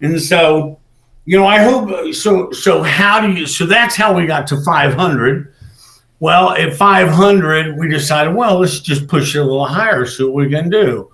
and 0.00 0.20
so, 0.20 0.78
you 1.24 1.38
know, 1.38 1.46
I 1.46 1.58
hope 1.58 2.14
so. 2.14 2.50
So 2.52 2.82
how 2.82 3.20
do 3.20 3.32
you? 3.32 3.46
So 3.46 3.66
that's 3.66 3.96
how 3.96 4.14
we 4.14 4.26
got 4.26 4.46
to 4.48 4.62
500. 4.62 5.54
Well, 6.20 6.50
at 6.50 6.74
500, 6.74 7.78
we 7.78 7.88
decided, 7.88 8.34
well, 8.34 8.58
let's 8.58 8.80
just 8.80 9.06
push 9.06 9.36
it 9.36 9.38
a 9.38 9.44
little 9.44 9.66
higher, 9.66 10.04
see 10.04 10.24
what 10.24 10.34
we 10.34 10.50
can 10.50 10.68
do. 10.68 11.12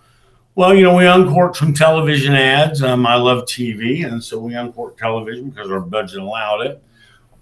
Well, 0.55 0.75
you 0.75 0.85
know, 0.85 0.97
we 0.97 1.07
uncorked 1.07 1.57
some 1.57 1.75
television 1.75 2.35
ads. 2.35 2.83
Um, 2.83 3.07
I 3.07 3.17
love 3.17 3.45
TV, 3.45 4.07
and 4.07 4.23
so 4.23 4.39
we 4.39 4.55
uncorked 4.55 4.99
television 4.99 5.51
because 5.51 5.71
our 5.71 5.81
budget 5.81 6.21
allowed 6.21 6.61
it. 6.63 6.83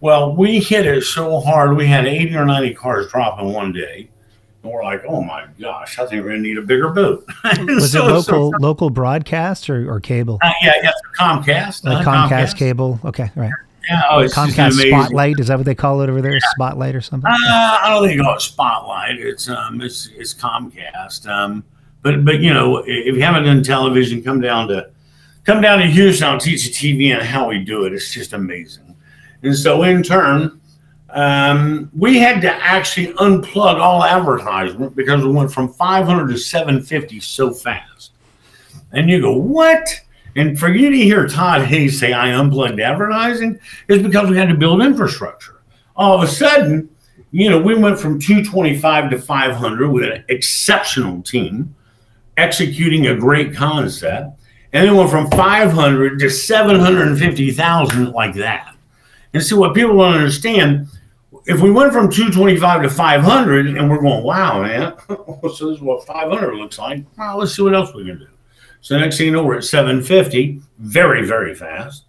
Well, 0.00 0.34
we 0.34 0.58
hit 0.58 0.86
it 0.86 1.02
so 1.04 1.38
hard, 1.38 1.76
we 1.76 1.86
had 1.86 2.06
80 2.06 2.34
or 2.34 2.44
90 2.44 2.74
cars 2.74 3.08
drop 3.12 3.38
in 3.40 3.52
one 3.52 3.72
day. 3.72 4.10
And 4.62 4.72
we're 4.72 4.82
like, 4.82 5.02
oh 5.06 5.22
my 5.22 5.46
gosh, 5.60 5.98
I 5.98 6.06
think 6.06 6.24
we're 6.24 6.30
going 6.30 6.42
to 6.42 6.48
need 6.48 6.58
a 6.58 6.62
bigger 6.62 6.90
boat. 6.90 7.24
Was 7.60 7.92
so, 7.92 8.06
it 8.06 8.10
local 8.10 8.52
so, 8.52 8.58
local 8.58 8.90
broadcast 8.90 9.70
or, 9.70 9.88
or 9.88 10.00
cable? 10.00 10.38
Uh, 10.42 10.50
yeah, 10.62 10.72
yeah, 10.82 10.90
Comcast. 11.16 11.86
Uh, 11.86 12.02
Comcast, 12.02 12.28
Comcast, 12.28 12.56
cable. 12.56 13.00
Okay, 13.04 13.30
right. 13.36 13.52
Yeah, 13.88 14.02
oh, 14.10 14.24
Comcast 14.24 14.72
Spotlight 14.72 15.40
is 15.40 15.48
that 15.48 15.56
what 15.56 15.66
they 15.66 15.74
call 15.74 16.02
it 16.02 16.08
over 16.08 16.22
there? 16.22 16.34
Yeah. 16.34 16.40
Spotlight 16.50 16.94
or 16.94 17.00
something? 17.00 17.30
Uh, 17.30 17.34
I 17.36 17.86
don't 17.88 18.06
think 18.06 18.18
they 18.18 18.24
call 18.24 18.36
it 18.36 18.40
Spotlight. 18.40 19.18
It's 19.18 19.48
um, 19.48 19.80
it's, 19.80 20.08
it's 20.16 20.34
Comcast. 20.34 21.26
Um, 21.26 21.64
but 22.02 22.24
but 22.24 22.40
you 22.40 22.52
know, 22.52 22.78
if 22.78 23.14
you 23.14 23.22
haven't 23.22 23.44
done 23.44 23.62
television, 23.62 24.22
come 24.22 24.40
down 24.40 24.68
to 24.68 24.90
come 25.44 25.60
down 25.60 25.78
to 25.78 25.86
Houston. 25.86 26.28
I'll 26.28 26.38
teach 26.38 26.66
you 26.66 26.96
TV 26.96 27.14
and 27.14 27.22
how 27.22 27.48
we 27.48 27.58
do 27.58 27.84
it. 27.84 27.92
It's 27.92 28.12
just 28.12 28.32
amazing. 28.32 28.94
And 29.42 29.56
so 29.56 29.82
in 29.82 30.02
turn, 30.02 30.60
um, 31.10 31.90
we 31.96 32.18
had 32.18 32.40
to 32.42 32.52
actually 32.52 33.08
unplug 33.14 33.78
all 33.78 34.04
advertisement 34.04 34.96
because 34.96 35.24
we 35.24 35.30
went 35.30 35.52
from 35.52 35.72
500 35.72 36.28
to 36.28 36.38
750 36.38 37.20
so 37.20 37.52
fast. 37.52 38.12
And 38.92 39.10
you 39.10 39.20
go, 39.20 39.36
what? 39.36 40.00
And 40.36 40.58
for 40.58 40.68
you 40.68 40.90
to 40.90 40.96
hear 40.96 41.26
Todd 41.26 41.62
Hayes 41.62 41.98
say, 41.98 42.12
I 42.12 42.32
unplugged 42.32 42.80
advertising, 42.80 43.58
is 43.88 44.02
because 44.02 44.30
we 44.30 44.36
had 44.36 44.48
to 44.48 44.54
build 44.54 44.82
infrastructure. 44.82 45.60
All 45.94 46.16
of 46.16 46.22
a 46.22 46.26
sudden, 46.26 46.88
you 47.32 47.50
know, 47.50 47.60
we 47.60 47.74
went 47.74 47.98
from 47.98 48.18
225 48.18 49.10
to 49.10 49.18
500 49.18 49.90
with 49.90 50.04
an 50.04 50.24
exceptional 50.28 51.22
team 51.22 51.74
executing 52.36 53.06
a 53.06 53.16
great 53.16 53.54
concept. 53.54 54.38
And 54.74 54.88
then 54.88 54.96
went 54.96 55.10
from 55.10 55.30
500 55.30 56.18
to 56.18 56.30
750,000 56.30 58.12
like 58.12 58.34
that. 58.36 58.74
And 59.34 59.42
so, 59.42 59.58
what 59.58 59.74
people 59.74 59.98
don't 59.98 60.14
understand, 60.14 60.88
if 61.44 61.60
we 61.60 61.70
went 61.70 61.92
from 61.92 62.10
225 62.10 62.82
to 62.82 62.88
500 62.88 63.66
and 63.66 63.90
we're 63.90 64.00
going, 64.00 64.24
wow, 64.24 64.62
man, 64.62 64.94
so 65.08 65.40
this 65.42 65.60
is 65.60 65.80
what 65.82 66.06
500 66.06 66.54
looks 66.54 66.78
like. 66.78 67.04
Well, 67.18 67.38
let's 67.38 67.54
see 67.54 67.62
what 67.62 67.74
else 67.74 67.92
we 67.94 68.06
can 68.06 68.18
do. 68.18 68.28
So 68.82 68.98
next 68.98 69.16
thing 69.16 69.26
you 69.26 69.32
know, 69.32 69.44
we're 69.44 69.56
at 69.56 69.64
750, 69.64 70.60
very, 70.78 71.26
very 71.26 71.54
fast. 71.54 72.04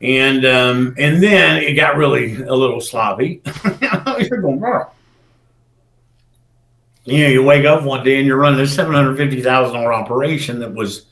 And 0.00 0.44
um, 0.46 0.94
and 0.96 1.20
then 1.20 1.60
it 1.60 1.72
got 1.72 1.96
really 1.96 2.40
a 2.42 2.54
little 2.54 2.80
sloppy. 2.80 3.42
you're 4.20 4.40
going. 4.40 4.62
You 7.04 7.24
know, 7.24 7.28
you 7.30 7.42
wake 7.42 7.64
up 7.64 7.82
one 7.82 8.04
day 8.04 8.18
and 8.18 8.26
you're 8.26 8.36
running 8.36 8.60
a 8.60 8.66
seven 8.66 8.94
hundred 8.94 9.16
fifty 9.16 9.42
thousand 9.42 9.74
dollar 9.74 9.92
operation 9.92 10.60
that 10.60 10.72
was 10.72 11.06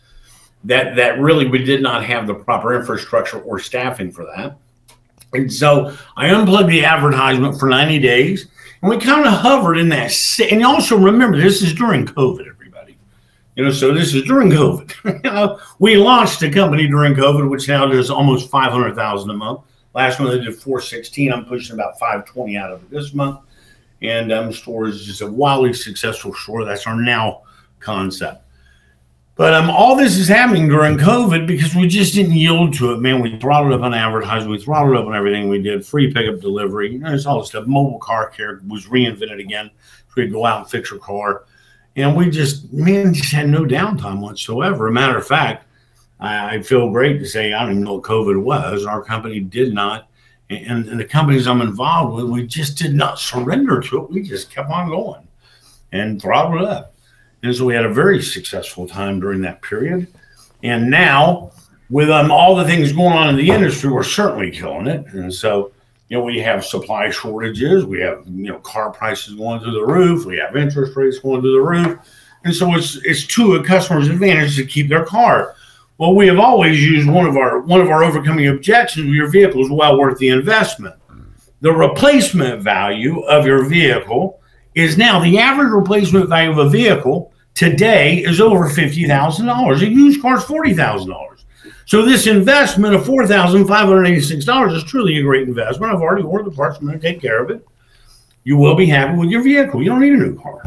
that 0.63 0.95
that 0.95 1.19
really 1.19 1.49
we 1.49 1.65
did 1.65 1.83
not 1.83 2.05
have 2.05 2.29
the 2.29 2.35
proper 2.35 2.79
infrastructure 2.79 3.41
or 3.41 3.59
staffing 3.59 4.13
for 4.13 4.25
that. 4.37 4.57
And 5.33 5.53
so 5.53 5.97
I 6.17 6.29
unplugged 6.29 6.71
the 6.71 6.85
advertisement 6.85 7.59
for 7.59 7.69
90 7.69 7.99
days 7.99 8.47
and 8.83 8.91
we 8.91 8.99
kind 8.99 9.27
of 9.27 9.33
hovered 9.33 9.77
in 9.77 9.89
that. 9.91 10.13
And 10.51 10.65
also 10.65 10.97
remember, 10.97 11.39
this 11.39 11.63
is 11.63 11.75
during 11.75 12.07
COVID. 12.07 12.56
You 13.57 13.65
know, 13.65 13.71
so 13.71 13.93
this 13.93 14.15
is 14.15 14.25
during 14.25 14.51
COVID. 14.51 15.61
we 15.79 15.97
launched 15.97 16.43
a 16.43 16.51
company 16.51 16.87
during 16.87 17.15
COVID, 17.15 17.49
which 17.49 17.69
now 17.69 17.87
does 17.87 18.11
almost 18.11 18.51
500,000 18.51 19.31
a 19.31 19.33
month. 19.33 19.63
Last 19.95 20.21
month 20.21 20.33
they 20.33 20.45
did 20.45 20.55
416. 20.55 21.33
I'm 21.33 21.47
pushing 21.47 21.73
about 21.73 21.99
520 21.99 22.57
out 22.59 22.71
of 22.71 22.83
it 22.83 22.91
this 22.91 23.15
month. 23.15 23.41
And 24.03 24.31
um, 24.31 24.53
store 24.53 24.89
is 24.89 25.07
just 25.07 25.23
a 25.23 25.27
wildly 25.27 25.73
successful 25.73 26.35
store. 26.35 26.67
That's 26.67 26.87
our 26.87 27.01
now 27.01 27.45
concept. 27.81 28.43
But 29.37 29.55
um, 29.55 29.71
all 29.71 29.97
this 29.97 30.19
is 30.19 30.29
happening 30.29 30.69
during 30.69 30.99
COVID 30.99 31.47
because 31.47 31.75
we 31.75 31.89
just 31.89 32.15
didn't 32.15 32.33
yield 32.33 32.75
to 32.75 32.93
it, 32.93 33.01
man. 33.01 33.23
We 33.23 33.39
throttled 33.39 33.73
up 33.73 33.83
on 33.83 33.95
advertising, 33.95 34.51
we 34.51 34.59
throttled 34.59 34.97
up 34.97 35.07
on 35.07 35.15
everything 35.15 35.49
we 35.49 35.63
did, 35.63 35.85
free 35.85 36.13
pickup 36.13 36.41
delivery, 36.41 36.93
you 36.93 36.99
know, 36.99 37.13
it's 37.13 37.27
all 37.27 37.41
this 37.41 37.49
stuff. 37.49 37.67
Mobile 37.67 37.99
car 37.99 38.31
care 38.31 38.63
was 38.67 38.87
reinvented 38.87 39.41
again. 39.41 39.71
We'd 40.15 40.33
go 40.33 40.47
out 40.47 40.61
and 40.61 40.71
fix 40.71 40.91
your 40.91 41.01
car 41.01 41.45
and 41.97 42.15
we 42.15 42.31
just 42.31 42.73
man 42.73 43.13
just 43.13 43.33
had 43.33 43.49
no 43.49 43.65
downtime 43.65 44.21
whatsoever. 44.21 44.87
A 44.87 44.93
matter 44.93 45.17
of 45.17 45.27
fact, 45.27 45.67
I, 46.21 46.57
I 46.57 46.63
feel 46.63 46.91
great 46.91 47.19
to 47.19 47.27
say 47.27 47.53
I 47.53 47.63
don't 47.63 47.73
even 47.73 47.85
know 47.85 47.95
what 47.95 48.05
COVID 48.05 48.41
was. 48.41 48.85
Our 48.85 49.03
company 49.03 49.41
did 49.41 49.75
not, 49.75 50.09
and, 50.51 50.89
and 50.89 51.01
the 51.01 51.05
companies 51.05 51.47
I'm 51.47 51.63
involved 51.63 52.15
with, 52.15 52.27
we 52.27 52.47
just 52.47 52.79
did 52.79 52.95
not 52.95 53.19
surrender 53.19 53.81
to 53.81 54.05
it. 54.05 54.11
We 54.11 54.23
just 54.23 54.51
kept 54.55 54.71
on 54.71 54.91
going 54.91 55.27
and 55.93 56.21
throttled 56.21 56.63
up. 56.63 56.95
And 57.43 57.55
so 57.55 57.65
we 57.65 57.75
had 57.75 57.85
a 57.85 57.93
very 57.93 58.23
successful 58.23 58.87
time 58.87 59.21
during 59.21 59.41
that 59.43 59.63
period. 59.63 60.09
And 60.63 60.91
now, 60.91 61.53
with 61.91 62.11
um, 62.11 62.31
all 62.31 62.57
the 62.57 62.65
things 62.65 62.93
going 62.93 63.13
on 63.13 63.29
in 63.29 63.37
the 63.37 63.51
industry, 63.51 63.91
we're 63.91 64.03
certainly 64.03 64.51
killing 64.51 64.87
it. 64.87 65.07
And 65.13 65.33
so 65.33 65.73
you 66.09 66.17
know, 66.17 66.25
we 66.25 66.39
have 66.39 66.65
supply 66.65 67.11
shortages. 67.11 67.85
We 67.85 68.01
have, 68.01 68.25
you 68.27 68.49
know, 68.49 68.59
car 68.61 68.91
prices 68.93 69.35
going 69.35 69.61
through 69.61 69.73
the 69.73 69.85
roof. 69.85 70.25
We 70.25 70.37
have 70.39 70.57
interest 70.57 70.97
rates 70.97 71.19
going 71.19 71.41
through 71.41 71.55
the 71.55 71.61
roof. 71.61 71.99
and 72.45 72.55
so 72.55 72.75
it's 72.75 72.97
it's 73.05 73.27
to 73.27 73.57
a 73.57 73.65
customer's 73.65 74.09
advantage 74.09 74.57
to 74.57 74.65
keep 74.65 74.89
their 74.89 75.05
car. 75.05 75.57
Well, 75.99 76.15
we 76.15 76.27
have 76.29 76.39
always 76.39 76.83
used 76.83 77.09
one 77.09 77.27
of 77.27 77.37
our 77.37 77.61
one 77.61 77.81
of 77.81 77.91
our 77.91 78.05
overcoming 78.05 78.47
objections: 78.49 79.09
your 79.09 79.29
vehicle 79.29 79.63
is 79.63 79.71
well 79.71 79.99
worth 79.99 80.19
the 80.19 80.29
investment. 80.29 80.95
The 81.61 81.73
replacement 81.73 82.63
value 82.63 83.21
of 83.23 83.47
your 83.47 83.65
vehicle 83.65 84.41
is 84.75 84.97
now 84.97 85.19
the 85.19 85.39
average 85.39 85.73
replacement 85.73 86.29
value 86.29 86.51
of 86.51 86.59
a 86.59 86.69
vehicle 86.69 87.33
today 87.55 88.19
is 88.19 88.41
over 88.41 88.69
fifty 88.69 89.09
thousand 89.09 89.47
dollars. 89.47 89.83
A 89.83 89.89
used 89.89 90.23
car 90.23 90.37
is 90.37 90.45
forty 90.45 90.73
thousand 90.73 91.11
dollars. 91.11 91.36
So 91.87 92.05
this 92.05 92.27
investment 92.27 92.97
of 92.97 93.07
four 93.07 93.27
thousand 93.29 93.67
five 93.67 93.87
hundred 93.87 94.07
eighty-six 94.07 94.45
dollars 94.45 94.75
is 94.75 94.85
truly 94.85 95.19
a 95.19 95.23
great 95.23 95.47
investment. 95.49 95.93
I've 95.93 96.03
already 96.03 96.25
ordered 96.25 96.51
the 96.51 96.57
parts. 96.57 96.79
I'm 96.79 96.87
going 96.87 96.99
to 96.99 97.13
take 97.13 97.21
care 97.21 97.43
of 97.43 97.51
it. 97.51 97.67
You 98.43 98.57
will 98.57 98.75
be 98.75 98.87
happy 98.87 99.17
with 99.17 99.31
your 99.31 99.43
vehicle. 99.43 99.83
You 99.83 99.91
don't 99.91 100.01
need 100.01 100.13
a 100.13 100.17
new 100.17 100.39
car. 100.39 100.63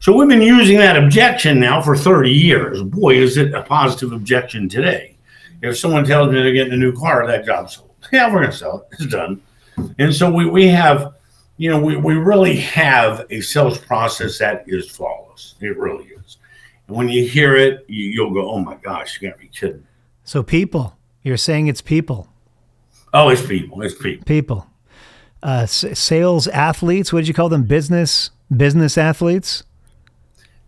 So 0.00 0.16
we've 0.16 0.28
been 0.28 0.42
using 0.42 0.78
that 0.78 0.96
objection 0.96 1.60
now 1.60 1.80
for 1.80 1.96
30 1.96 2.30
years. 2.30 2.82
Boy, 2.82 3.16
is 3.16 3.36
it 3.36 3.54
a 3.54 3.62
positive 3.62 4.12
objection 4.12 4.68
today. 4.68 5.16
If 5.62 5.78
someone 5.78 6.04
tells 6.04 6.32
me 6.32 6.42
they're 6.42 6.52
getting 6.52 6.72
a 6.72 6.76
new 6.76 6.96
car, 6.96 7.26
that 7.26 7.44
job's 7.44 7.76
sold. 7.76 7.90
Yeah, 8.12 8.26
we're 8.32 8.40
going 8.40 8.50
to 8.50 8.56
sell 8.56 8.78
it. 8.78 8.96
It's 8.98 9.06
done. 9.06 9.40
And 9.98 10.12
so 10.12 10.30
we, 10.30 10.46
we 10.46 10.66
have, 10.68 11.14
you 11.56 11.70
know, 11.70 11.80
we, 11.80 11.96
we 11.96 12.14
really 12.14 12.56
have 12.56 13.26
a 13.30 13.40
sales 13.40 13.78
process 13.78 14.38
that 14.38 14.64
is 14.66 14.90
flawless. 14.90 15.54
It 15.60 15.78
really 15.78 16.06
is. 16.06 16.38
And 16.88 16.96
when 16.96 17.08
you 17.08 17.26
hear 17.26 17.56
it, 17.56 17.84
you, 17.88 18.06
you'll 18.06 18.34
go, 18.34 18.50
oh 18.50 18.58
my 18.58 18.74
gosh, 18.76 19.20
you 19.20 19.28
got 19.28 19.36
to 19.36 19.40
be 19.40 19.48
kidding. 19.48 19.86
So 20.24 20.42
people, 20.42 20.96
you're 21.22 21.36
saying 21.36 21.66
it's 21.66 21.80
people. 21.80 22.28
Oh, 23.12 23.28
it's 23.28 23.44
people. 23.44 23.82
It's 23.82 23.94
people. 23.94 24.24
People. 24.24 24.66
Uh, 25.42 25.62
s- 25.64 25.84
sales 25.98 26.46
athletes. 26.48 27.12
What 27.12 27.20
did 27.20 27.28
you 27.28 27.34
call 27.34 27.48
them? 27.48 27.64
Business 27.64 28.30
business 28.54 28.96
athletes. 28.98 29.64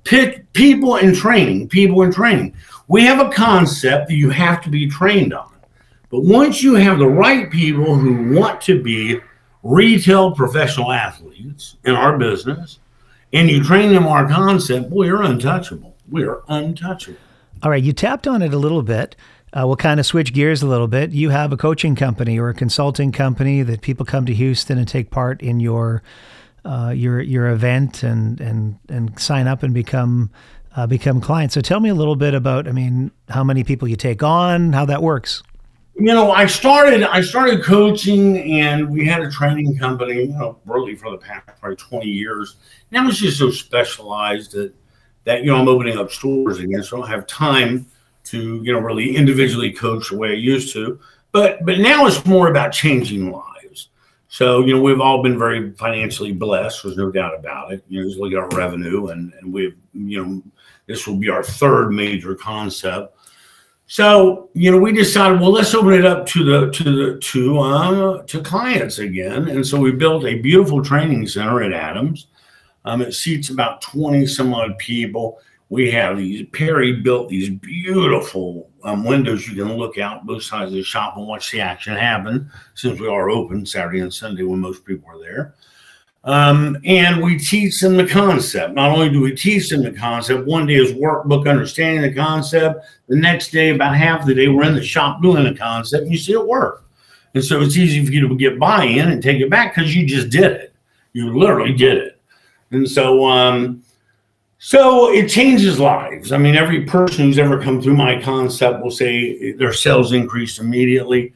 Pick 0.05 0.53
people 0.53 0.97
in 0.97 1.15
training. 1.15 1.69
People 1.69 2.03
in 2.03 2.13
training. 2.13 2.55
We 2.89 3.03
have 3.05 3.25
a 3.25 3.31
concept 3.31 4.09
that 4.09 4.15
you 4.15 4.31
have 4.31 4.63
to 4.63 4.71
be 4.71 4.89
trained 4.89 5.33
on. 5.33 5.51
But 6.11 6.21
once 6.25 6.63
you 6.63 6.75
have 6.75 6.99
the 6.99 7.09
right 7.09 7.51
people 7.51 7.95
who 7.97 8.35
want 8.39 8.61
to 8.63 8.83
be 8.83 9.21
retail 9.63 10.33
professional 10.33 10.93
athletes 10.93 11.77
in 11.85 11.95
our 11.95 12.19
business, 12.19 12.79
and 13.33 13.49
you 13.49 13.65
train 13.65 13.93
them 13.93 14.07
our 14.07 14.29
concept, 14.29 14.91
boy, 14.91 15.07
you're 15.07 15.23
untouchable. 15.23 15.97
We 16.11 16.25
are 16.25 16.43
untouchable. 16.49 17.19
All 17.63 17.71
right, 17.71 17.83
you 17.83 17.93
tapped 17.93 18.27
on 18.29 18.43
it 18.43 18.53
a 18.53 18.59
little 18.59 18.83
bit. 18.83 19.17
Uh, 19.55 19.65
we'll 19.67 19.77
kind 19.77 20.01
of 20.01 20.07
switch 20.07 20.33
gears 20.33 20.63
a 20.63 20.67
little 20.67 20.89
bit. 20.89 21.13
You 21.13 21.31
have 21.31 21.53
a 21.53 21.57
coaching 21.57 21.95
company 21.95 22.39
or 22.39 22.49
a 22.49 22.55
consulting 22.55 23.13
company 23.13 23.63
that 23.63 23.83
people 23.83 24.05
come 24.05 24.27
to 24.27 24.35
Houston 24.35 24.79
and 24.79 24.89
take 24.89 25.11
part 25.11 25.41
in 25.41 25.61
your 25.61 26.03
uh, 26.65 26.93
your 26.95 27.21
your 27.21 27.49
event 27.49 28.03
and 28.03 28.41
and 28.41 28.79
and 28.89 29.19
sign 29.19 29.47
up 29.47 29.63
and 29.63 29.73
become 29.73 30.31
uh, 30.77 30.87
become 30.89 31.21
clients. 31.21 31.55
So 31.55 31.61
tell 31.61 31.79
me 31.79 31.89
a 31.89 31.95
little 31.95 32.17
bit 32.17 32.35
about. 32.35 32.67
I 32.67 32.73
mean, 32.73 33.13
how 33.29 33.45
many 33.45 33.63
people 33.63 33.87
you 33.87 33.97
take 33.97 34.25
on, 34.25 34.73
how 34.73 34.85
that 34.87 35.03
works. 35.03 35.43
You 35.97 36.07
know, 36.07 36.33
I 36.33 36.47
started 36.47 37.05
I 37.05 37.21
started 37.21 37.63
coaching, 37.63 38.39
and 38.39 38.91
we 38.91 39.07
had 39.07 39.23
a 39.23 39.31
training 39.31 39.79
company. 39.79 40.23
You 40.23 40.33
know, 40.33 40.59
really 40.67 40.97
for 40.97 41.13
the 41.13 41.19
past 41.19 41.47
probably 41.61 41.77
twenty 41.77 42.09
years. 42.09 42.57
Now 42.91 43.07
it's 43.09 43.19
just 43.19 43.39
so 43.39 43.51
specialized 43.51 44.53
that 44.53 44.75
that 45.23 45.45
you 45.45 45.53
know 45.53 45.59
I'm 45.59 45.69
opening 45.69 45.97
up 45.97 46.11
stores 46.11 46.59
again, 46.59 46.83
so 46.83 46.97
I 46.97 47.01
don't 47.01 47.11
have 47.11 47.27
time 47.29 47.87
to 48.25 48.63
you 48.63 48.73
know 48.73 48.79
really 48.79 49.17
individually 49.17 49.73
coach 49.73 50.11
the 50.11 50.17
way 50.17 50.31
I 50.31 50.35
used 50.35 50.73
to. 50.75 50.99
But 51.33 51.65
but 51.65 51.79
now 51.79 52.07
it's 52.07 52.25
more 52.27 52.49
about 52.49 52.73
changing 52.73 53.31
lives. 53.31 53.91
So 54.29 54.65
you 54.65 54.75
know 54.75 54.81
we've 54.81 55.01
all 55.01 55.23
been 55.23 55.39
very 55.39 55.73
financially 55.73 56.33
blessed. 56.33 56.83
There's 56.83 56.97
no 56.97 57.11
doubt 57.11 57.39
about 57.39 57.73
it. 57.73 57.85
You 57.89 58.01
know, 58.01 58.09
just 58.09 58.19
look 58.19 58.33
at 58.33 58.39
our 58.39 58.49
revenue, 58.49 59.09
and 59.09 59.33
and 59.41 59.53
we've 59.53 59.77
you 59.93 60.25
know 60.25 60.43
this 60.87 61.07
will 61.07 61.17
be 61.17 61.29
our 61.29 61.43
third 61.43 61.91
major 61.91 62.35
concept. 62.35 63.17
So 63.87 64.51
you 64.55 64.71
know 64.71 64.79
we 64.79 64.93
decided 64.93 65.41
well 65.41 65.53
let's 65.53 65.75
open 65.75 65.93
it 65.93 66.07
up 66.07 66.27
to 66.27 66.45
the 66.45 66.71
to 66.71 66.85
the 66.85 67.19
to 67.21 67.59
uh, 67.61 68.23
to 68.23 68.43
clients 68.43 68.99
again, 68.99 69.49
and 69.49 69.67
so 69.67 69.79
we 69.79 69.93
built 69.93 70.25
a 70.25 70.41
beautiful 70.41 70.83
training 70.83 71.27
center 71.29 71.63
at 71.63 71.73
Adams. 71.73 72.29
Um, 72.87 73.03
it 73.03 73.13
seats 73.13 73.51
about 73.51 73.81
20 73.81 74.27
some 74.27 74.53
odd 74.53 74.77
people. 74.79 75.41
We 75.71 75.91
have 75.91 76.19
these, 76.19 76.47
Perry 76.53 76.93
built 76.93 77.31
these 77.31 77.51
beautiful 77.51 78.71
um, 78.85 79.05
windows 79.05 79.49
you 79.49 79.55
can 79.55 79.77
look 79.77 79.99
out 79.99 80.27
both 80.27 80.43
sides 80.43 80.71
of 80.71 80.77
the 80.77 80.83
shop 80.83 81.17
and 81.17 81.27
watch 81.27 81.51
the 81.51 81.61
action 81.61 81.97
happen 81.97 82.51
since 82.75 83.01
we 83.01 83.09
are 83.09 83.31
open 83.31 83.65
Saturday 83.65 84.01
and 84.01 84.13
Sunday 84.13 84.43
when 84.43 84.61
most 84.61 84.85
people 84.85 85.09
are 85.09 85.19
there. 85.19 85.55
Um, 86.25 86.79
and 86.85 87.23
we 87.23 87.39
teach 87.39 87.81
them 87.81 87.97
the 87.97 88.07
concept. 88.07 88.75
Not 88.75 88.91
only 88.91 89.11
do 89.11 89.21
we 89.21 89.35
teach 89.35 89.69
them 89.69 89.83
the 89.83 89.93
concept, 89.93 90.47
one 90.47 90.67
day 90.67 90.77
is 90.77 90.93
workbook 90.93 91.49
understanding 91.49 92.03
the 92.03 92.15
concept. 92.15 92.87
The 93.09 93.17
next 93.17 93.51
day, 93.51 93.71
about 93.71 93.95
half 93.95 94.25
the 94.25 94.35
day, 94.35 94.49
we're 94.49 94.65
in 94.65 94.75
the 94.75 94.83
shop 94.83 95.21
doing 95.21 95.45
the 95.45 95.55
concept 95.55 96.05
and 96.05 96.13
you 96.13 96.19
see 96.19 96.33
it 96.33 96.47
work. 96.47 96.85
And 97.35 97.45
so 97.45 97.61
it's 97.61 97.77
easy 97.77 98.05
for 98.05 98.13
you 98.13 98.27
to 98.27 98.37
get 98.37 98.59
buy 98.59 98.85
in 98.85 99.11
and 99.11 99.23
take 99.23 99.41
it 99.41 99.51
back 99.51 99.75
because 99.75 99.95
you 99.95 100.07
just 100.07 100.31
did 100.31 100.53
it. 100.53 100.75
You 101.13 101.37
literally 101.37 101.75
did 101.75 101.99
it. 101.99 102.21
And 102.71 102.89
so, 102.89 103.27
um, 103.27 103.84
so 104.59 105.13
it 105.13 105.29
changes 105.29 105.79
lives. 105.79 106.33
I 106.33 106.39
mean, 106.39 106.57
every 106.57 106.85
person 106.85 107.27
who's 107.27 107.39
ever 107.39 107.61
come 107.63 107.83
through 107.83 107.97
my 107.97 108.21
concept 108.21 108.83
will 108.83 108.91
say 108.91 109.53
their 109.53 109.73
sales 109.73 110.13
increased 110.13 110.59
immediately. 110.59 111.33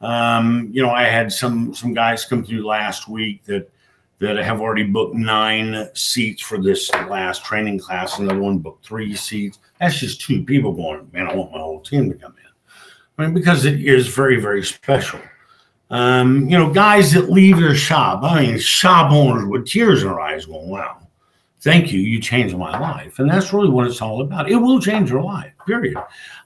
Um, 0.00 0.68
you 0.72 0.82
know, 0.82 0.90
I 0.90 1.04
had 1.04 1.32
some 1.32 1.74
some 1.74 1.94
guys 1.94 2.24
come 2.24 2.44
through 2.44 2.66
last 2.66 3.08
week 3.08 3.44
that 3.44 3.70
that 4.18 4.36
have 4.36 4.60
already 4.60 4.84
booked 4.84 5.14
nine 5.14 5.88
seats 5.94 6.42
for 6.42 6.56
this 6.56 6.90
last 7.08 7.44
training 7.44 7.78
class. 7.78 8.18
And 8.18 8.28
another 8.28 8.42
one 8.42 8.58
booked 8.58 8.86
three 8.86 9.14
seats. 9.14 9.58
That's 9.80 9.98
just 9.98 10.20
two 10.20 10.44
people 10.44 10.72
going. 10.72 11.08
Man, 11.12 11.28
I 11.28 11.34
want 11.34 11.52
my 11.52 11.58
whole 11.58 11.80
team 11.80 12.08
to 12.10 12.16
come 12.16 12.34
in. 12.36 12.74
I 13.18 13.26
mean, 13.26 13.34
because 13.34 13.64
it 13.64 13.80
is 13.80 14.08
very 14.08 14.40
very 14.40 14.64
special. 14.64 15.20
Um, 15.90 16.48
you 16.48 16.58
know, 16.58 16.72
guys 16.72 17.12
that 17.12 17.30
leave 17.30 17.58
their 17.58 17.74
shop. 17.74 18.24
I 18.24 18.46
mean, 18.46 18.58
shop 18.58 19.12
owners 19.12 19.44
with 19.44 19.66
tears 19.66 20.02
in 20.02 20.08
their 20.08 20.20
eyes, 20.20 20.46
going, 20.46 20.68
"Wow." 20.68 21.01
Thank 21.62 21.92
you 21.92 22.00
you 22.00 22.20
changed 22.20 22.56
my 22.56 22.78
life. 22.78 23.18
And 23.18 23.30
that's 23.30 23.52
really 23.52 23.70
what 23.70 23.86
it's 23.86 24.02
all 24.02 24.20
about. 24.20 24.50
It 24.50 24.56
will 24.56 24.80
change 24.80 25.10
your 25.10 25.22
life 25.22 25.52
period. 25.66 25.96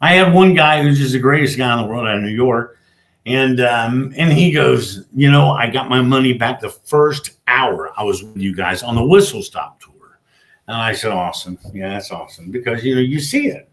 I 0.00 0.12
have 0.14 0.34
one 0.34 0.54
guy 0.54 0.82
who's 0.82 0.98
just 0.98 1.12
the 1.12 1.18
greatest 1.18 1.56
guy 1.56 1.72
in 1.72 1.82
the 1.82 1.88
world 1.88 2.06
out 2.06 2.16
of 2.16 2.22
new 2.22 2.28
york. 2.28 2.78
And 3.24 3.60
um, 3.60 4.12
and 4.16 4.32
he 4.32 4.52
goes 4.52 5.06
you 5.14 5.30
know 5.30 5.50
i 5.50 5.68
got 5.68 5.88
my 5.88 6.00
money 6.00 6.32
back 6.32 6.60
the 6.60 6.70
first 6.70 7.32
hour 7.48 7.92
i 7.98 8.04
was 8.04 8.22
with 8.22 8.36
you 8.36 8.54
guys 8.54 8.82
on 8.82 8.94
the 8.94 9.04
whistle 9.04 9.42
stop 9.42 9.80
tour. 9.80 10.20
And 10.68 10.76
i 10.76 10.92
said 10.92 11.12
awesome. 11.12 11.58
Yeah 11.72 11.88
that's 11.90 12.10
awesome. 12.10 12.50
Because 12.50 12.84
you 12.84 12.94
know 12.94 13.00
you 13.00 13.18
see 13.18 13.48
it. 13.48 13.68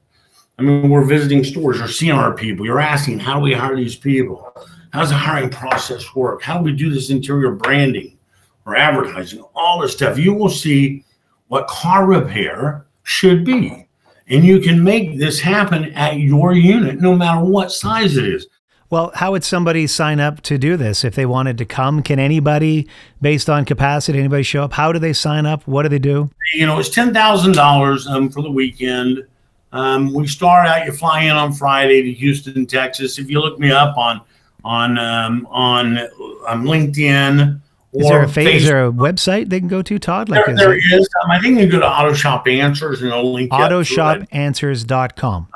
I 0.57 0.61
mean 0.61 0.89
we're 0.89 1.05
visiting 1.05 1.43
stores 1.43 1.77
you're 1.77 1.87
seeing 1.87 2.13
our 2.13 2.33
people 2.33 2.65
you're 2.65 2.79
asking 2.79 3.19
how 3.19 3.35
do 3.35 3.41
we 3.41 3.53
hire 3.53 3.75
these 3.75 3.95
people? 3.95 4.51
How 4.91 4.99
does 4.99 5.09
the 5.09 5.15
hiring 5.15 5.49
process 5.49 6.15
work? 6.15 6.43
How 6.43 6.59
do 6.59 6.63
we 6.63 6.71
do 6.71 6.93
this 6.93 7.09
interior 7.09 7.51
branding 7.51 8.15
or 8.67 8.75
advertising? 8.75 9.43
All 9.55 9.81
this 9.81 9.93
stuff. 9.93 10.19
You 10.19 10.35
will 10.35 10.49
see 10.49 11.03
what 11.53 11.67
car 11.67 12.07
repair 12.07 12.83
should 13.03 13.45
be. 13.45 13.87
And 14.27 14.43
you 14.43 14.59
can 14.59 14.83
make 14.83 15.19
this 15.19 15.39
happen 15.39 15.93
at 15.93 16.17
your 16.17 16.53
unit, 16.53 16.99
no 16.99 17.15
matter 17.15 17.45
what 17.45 17.71
size 17.71 18.17
it 18.17 18.25
is. 18.25 18.47
Well, 18.89 19.11
how 19.13 19.33
would 19.33 19.43
somebody 19.43 19.85
sign 19.85 20.19
up 20.19 20.41
to 20.41 20.57
do 20.57 20.77
this 20.77 21.03
if 21.03 21.13
they 21.13 21.27
wanted 21.27 21.59
to 21.59 21.65
come? 21.65 22.01
Can 22.01 22.17
anybody, 22.17 22.87
based 23.21 23.51
on 23.51 23.65
capacity, 23.65 24.17
anybody 24.17 24.41
show 24.41 24.63
up? 24.63 24.73
How 24.73 24.91
do 24.91 24.97
they 24.97 25.13
sign 25.13 25.45
up? 25.45 25.67
What 25.67 25.83
do 25.83 25.89
they 25.89 25.99
do? 25.99 26.31
You 26.55 26.65
know, 26.65 26.79
it's 26.79 26.89
ten 26.89 27.13
thousand 27.13 27.51
um, 27.51 27.53
dollars 27.53 28.07
for 28.33 28.41
the 28.41 28.49
weekend. 28.49 29.23
Um, 29.73 30.11
we 30.11 30.25
start 30.25 30.67
out. 30.67 30.87
You 30.87 30.91
fly 30.91 31.25
in 31.25 31.35
on 31.35 31.53
Friday 31.53 32.01
to 32.01 32.13
Houston, 32.13 32.65
Texas. 32.65 33.19
If 33.19 33.29
you 33.29 33.39
look 33.39 33.59
me 33.59 33.69
up 33.69 33.95
on 33.95 34.21
on 34.63 34.97
um, 34.97 35.47
on 35.51 35.99
um, 36.47 36.63
LinkedIn, 36.63 37.61
is 37.93 38.07
there 38.07 38.23
a 38.23 38.27
fa- 38.27 38.41
is 38.41 38.65
there 38.65 38.85
a 38.87 38.91
website 38.91 39.49
they 39.49 39.59
can 39.59 39.67
go 39.67 39.81
to, 39.81 39.99
Todd? 39.99 40.29
Like 40.29 40.45
there, 40.45 40.55
there 40.55 40.73
is. 40.73 41.07
Um, 41.23 41.31
I 41.31 41.39
think 41.39 41.55
you 41.55 41.61
can 41.61 41.69
go 41.69 41.79
to 41.79 41.89
Auto 41.89 42.13
Shop 42.13 42.47
Answers 42.47 43.01
and 43.01 43.11
it'll 43.11 43.33
link 43.33 43.51
AutoShopAnswers.com. 43.51 45.47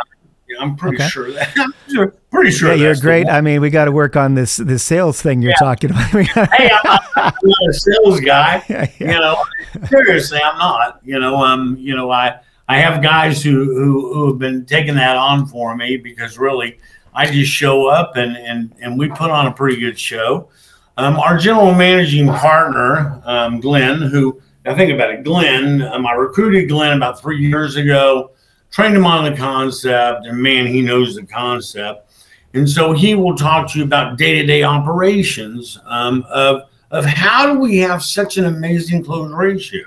Yeah, 0.48 0.56
I'm 0.60 0.76
pretty 0.76 0.98
okay. 0.98 1.08
sure 1.08 1.32
that. 1.32 1.52
I'm 1.98 2.14
pretty 2.32 2.52
sure. 2.52 2.70
Yeah, 2.70 2.76
you're 2.76 2.96
great. 2.96 3.28
I 3.28 3.42
mean, 3.42 3.60
we 3.60 3.70
got 3.70 3.86
to 3.86 3.92
work 3.92 4.16
on 4.16 4.36
this 4.36 4.58
this 4.58 4.84
sales 4.84 5.22
thing 5.22 5.42
you're 5.42 5.52
yeah. 5.52 5.58
talking 5.60 5.90
about. 5.90 6.10
hey, 6.12 6.70
I'm 6.72 6.80
not, 6.86 7.04
I'm 7.16 7.34
not, 7.44 7.70
a 7.70 7.74
sales 7.74 8.20
guy. 8.22 8.64
Yeah. 8.70 8.88
You 9.00 9.20
know, 9.20 9.44
seriously, 9.88 10.40
I'm 10.44 10.58
not. 10.58 11.02
You 11.04 11.20
know, 11.20 11.38
um, 11.38 11.76
you 11.80 11.96
know, 11.96 12.12
I 12.12 12.40
I 12.70 12.78
have 12.78 13.02
guys 13.02 13.44
who 13.44 13.66
who 13.66 14.14
who 14.14 14.28
have 14.28 14.40
been 14.40 14.66
taking 14.66 14.96
that 14.96 15.18
on 15.18 15.48
for 15.48 15.76
me 15.76 15.98
because 15.98 16.38
really, 16.38 16.80
I 17.14 17.26
just 17.26 17.52
show 17.52 17.88
up 17.88 18.16
and 18.16 18.38
and 18.38 18.74
and 18.80 19.00
we 19.00 19.10
put 19.10 19.32
on 19.32 19.48
a 19.48 19.52
pretty 19.52 19.80
good 19.80 20.00
show. 20.00 20.50
Um, 20.98 21.18
our 21.20 21.38
general 21.38 21.76
managing 21.76 22.28
partner, 22.28 23.22
um, 23.26 23.60
Glenn, 23.60 24.02
who 24.02 24.42
I 24.66 24.74
think 24.74 24.92
about 24.92 25.12
it, 25.12 25.24
Glenn, 25.24 25.84
um, 25.84 26.08
I 26.08 26.14
recruited 26.14 26.70
Glenn 26.70 26.98
about 26.98 27.22
three 27.22 27.38
years 27.38 27.76
ago, 27.76 28.32
trained 28.72 28.98
him 28.98 29.06
on 29.06 29.30
the 29.30 29.38
concept, 29.38 30.26
and 30.26 30.42
man, 30.42 30.66
he 30.66 30.82
knows 30.82 31.16
the 31.16 31.26
concept. 31.26 32.12
And 32.54 32.68
so 32.68 32.94
he 32.94 33.14
will 33.14 33.36
talk 33.36 33.72
to 33.72 33.80
you 33.80 33.86
about 33.86 34.18
day 34.18 34.42
to 34.42 34.46
day 34.46 34.64
operations 34.64 35.80
um, 35.86 36.26
of, 36.30 36.64
of 36.90 37.06
how 37.06 37.54
do 37.54 37.60
we 37.60 37.78
have 37.78 38.02
such 38.02 38.38
an 38.38 38.46
amazing 38.46 39.04
close 39.04 39.32
ratio. 39.32 39.86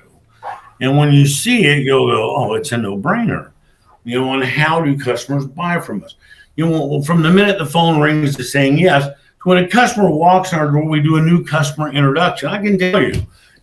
And 0.80 0.96
when 0.96 1.12
you 1.12 1.26
see 1.26 1.66
it, 1.66 1.82
you'll 1.82 2.06
go, 2.06 2.36
oh, 2.36 2.54
it's 2.54 2.72
a 2.72 2.76
no 2.76 2.96
brainer. 2.96 3.50
You 4.04 4.20
know, 4.20 4.32
and 4.34 4.44
how 4.44 4.80
do 4.80 4.96
customers 4.96 5.44
buy 5.44 5.80
from 5.80 6.04
us? 6.04 6.14
You 6.56 6.66
know, 6.66 7.02
from 7.02 7.22
the 7.22 7.30
minute 7.30 7.58
the 7.58 7.66
phone 7.66 8.00
rings 8.00 8.36
to 8.36 8.44
saying 8.44 8.78
yes, 8.78 9.08
when 9.44 9.64
a 9.64 9.68
customer 9.68 10.10
walks 10.10 10.52
in 10.52 10.58
our 10.58 10.70
door, 10.70 10.84
we 10.84 11.00
do 11.00 11.16
a 11.16 11.22
new 11.22 11.44
customer 11.44 11.90
introduction. 11.92 12.48
I 12.48 12.62
can 12.62 12.78
tell 12.78 13.02
you, 13.02 13.14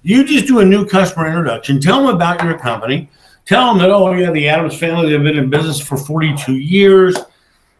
you 0.01 0.23
just 0.23 0.47
do 0.47 0.59
a 0.59 0.65
new 0.65 0.85
customer 0.85 1.27
introduction, 1.27 1.79
tell 1.79 2.05
them 2.05 2.15
about 2.15 2.43
your 2.43 2.57
company, 2.57 3.09
tell 3.45 3.67
them 3.67 3.79
that, 3.79 3.89
oh, 3.89 4.11
yeah, 4.13 4.31
the 4.31 4.47
Adams 4.49 4.77
family, 4.77 5.09
they've 5.09 5.21
been 5.21 5.37
in 5.37 5.49
business 5.49 5.79
for 5.79 5.97
42 5.97 6.55
years. 6.55 7.15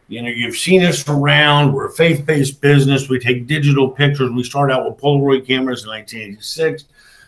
You 0.08 0.22
know, 0.22 0.28
you've 0.28 0.56
seen 0.56 0.82
us 0.84 1.06
around. 1.08 1.74
We're 1.74 1.88
a 1.88 1.92
faith 1.92 2.24
based 2.24 2.60
business. 2.60 3.08
We 3.08 3.18
take 3.18 3.46
digital 3.46 3.90
pictures. 3.90 4.30
We 4.30 4.42
start 4.42 4.70
out 4.70 4.88
with 4.88 4.98
Polaroid 4.98 5.46
cameras 5.46 5.82
in 5.82 5.90
1986. 5.90 6.84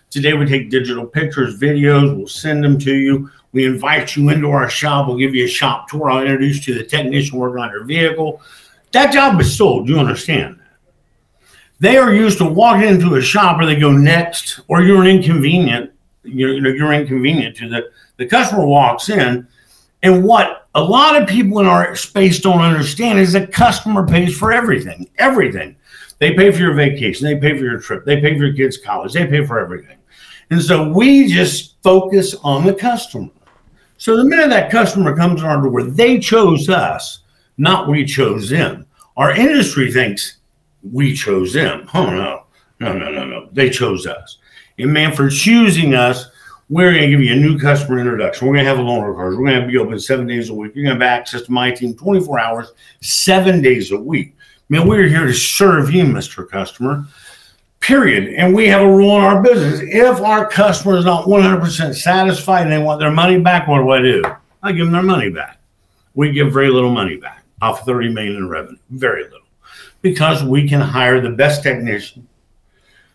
Today, 0.09 0.33
we 0.33 0.47
take 0.47 0.71
digital 0.71 1.05
pictures, 1.07 1.61
videos. 1.61 2.17
We'll 2.17 2.27
send 2.27 2.65
them 2.65 2.79
to 2.79 2.95
you. 2.95 3.31
We 3.53 3.67
invite 3.67 4.17
you 4.17 4.31
into 4.31 4.51
our 4.51 4.71
shop. 4.71 5.09
We'll 5.09 5.19
give 5.19 5.35
you 5.35 5.45
a 5.45 5.49
shop 5.49 5.89
tour. 5.89 6.11
I'll 6.11 6.23
introduce 6.23 6.67
you 6.67 6.75
to 6.75 6.83
the 6.83 6.89
technician 6.89 7.39
working 7.39 7.63
on 7.63 7.71
your 7.71 7.85
vehicle. 7.85 8.41
That 8.93 9.13
job 9.13 9.41
is 9.41 9.57
sold. 9.57 9.89
You 9.89 9.99
understand? 9.99 10.59
They 11.79 11.97
are 11.97 12.13
used 12.13 12.39
to 12.39 12.45
walking 12.45 12.89
into 12.89 13.15
a 13.15 13.23
shop 13.23 13.57
where 13.57 13.67
they 13.67 13.77
go 13.77 13.93
next, 13.93 14.61
or 14.69 14.83
you're 14.83 15.01
an 15.01 15.07
inconvenient. 15.07 15.93
You're, 16.23 16.53
you 16.53 16.61
know, 16.61 16.71
you're 16.71 16.93
inconvenient 16.93 17.57
to 17.57 17.69
the 17.69 17.91
the 18.19 18.27
customer 18.27 18.67
walks 18.67 19.09
in, 19.09 19.49
and 20.03 20.23
what 20.23 20.69
a 20.75 20.83
lot 20.83 21.21
of 21.21 21.29
people 21.29 21.61
in 21.61 21.67
our 21.67 21.97
space 21.97 22.39
don't 22.41 22.61
understand 22.61 23.19
is 23.19 23.33
the 23.33 23.47
customer 23.47 24.07
pays 24.07 24.37
for 24.37 24.53
everything. 24.53 25.09
Everything. 25.19 25.77
They 26.19 26.35
pay 26.35 26.53
for 26.53 26.59
your 26.59 26.75
vacation. 26.75 27.25
They 27.25 27.37
pay 27.37 27.57
for 27.57 27.65
your 27.65 27.81
trip. 27.81 28.05
They 28.05 28.21
pay 28.21 28.37
for 28.37 28.45
your 28.45 28.55
kids' 28.55 28.77
college. 28.77 29.15
They 29.15 29.27
pay 29.27 29.45
for 29.47 29.59
everything. 29.59 29.97
And 30.51 30.61
so 30.61 30.91
we 30.91 31.29
just 31.29 31.83
focus 31.83 32.35
on 32.45 32.67
the 32.67 32.75
customer. 32.75 33.31
So 33.97 34.17
the 34.17 34.25
minute 34.25 34.51
that 34.51 34.71
customer 34.71 35.17
comes 35.17 35.41
in 35.41 35.47
our 35.47 35.63
door, 35.63 35.83
they 35.85 36.19
chose 36.19 36.69
us, 36.69 37.21
not 37.61 37.89
we 37.89 38.07
chose 38.07 38.49
them. 38.49 38.87
Our 39.19 39.33
industry 39.33 39.93
thinks 39.93 40.39
we 40.83 41.15
chose 41.15 41.53
them. 41.53 41.87
Oh 41.93 42.07
no, 42.07 42.45
no, 42.81 42.95
no, 42.95 43.11
no, 43.11 43.27
no. 43.27 43.49
They 43.53 43.69
chose 43.69 44.07
us. 44.07 44.39
And 44.79 44.95
man, 44.95 45.15
for 45.15 45.29
choosing 45.29 45.95
us, 45.95 46.31
we're 46.71 46.93
going 46.93 47.03
to 47.03 47.11
give 47.11 47.21
you 47.21 47.35
a 47.35 47.37
new 47.37 47.59
customer 47.59 47.99
introduction. 47.99 48.49
We're 48.49 48.55
going 48.55 48.65
to 48.65 48.71
have 48.71 48.79
a 48.79 48.83
loaner 48.83 49.15
cars. 49.15 49.37
We're 49.37 49.47
going 49.47 49.61
to 49.61 49.67
be 49.67 49.77
open 49.77 50.01
seven 50.01 50.27
days 50.27 50.49
a 50.49 50.55
week. 50.55 50.73
You're 50.75 50.85
going 50.85 50.99
to 50.99 51.05
have 51.05 51.21
access 51.21 51.43
to 51.43 51.53
my 51.53 51.71
team 51.71 51.95
24 51.95 52.41
hours, 52.41 52.73
seven 53.03 53.61
days 53.61 53.93
a 53.93 54.01
week. 54.01 54.35
Man, 54.71 54.89
we're 54.89 55.09
here 55.09 55.27
to 55.27 55.35
serve 55.35 55.93
you, 55.93 56.05
Mr. 56.05 56.49
Customer. 56.49 57.05
Period. 57.81 58.33
And 58.35 58.55
we 58.55 58.69
have 58.69 58.83
a 58.83 58.91
rule 58.91 59.19
in 59.19 59.25
our 59.25 59.43
business. 59.43 59.81
If 59.83 60.21
our 60.23 60.49
customer 60.49 60.97
is 60.97 61.05
not 61.05 61.27
100% 61.27 61.95
satisfied 61.95 62.63
and 62.63 62.73
they 62.73 62.79
want 62.79 63.01
their 63.01 63.11
money 63.11 63.39
back, 63.39 63.69
what 63.69 63.79
do 63.79 63.91
I 63.91 64.01
do? 64.01 64.23
I 64.63 64.73
give 64.73 64.87
them 64.87 64.93
their 64.93 65.03
money 65.03 65.29
back. 65.29 65.59
We 66.15 66.33
give 66.33 66.53
very 66.53 66.71
little 66.71 66.93
money 66.93 67.17
back 67.17 67.40
off 67.61 67.85
30 67.85 68.11
million 68.11 68.37
in 68.37 68.49
revenue. 68.49 68.79
Very 68.91 69.25
little. 69.25 69.39
Because 70.03 70.43
we 70.43 70.69
can 70.69 70.81
hire 70.81 71.21
the 71.21 71.31
best 71.31 71.63
technician, 71.63 72.27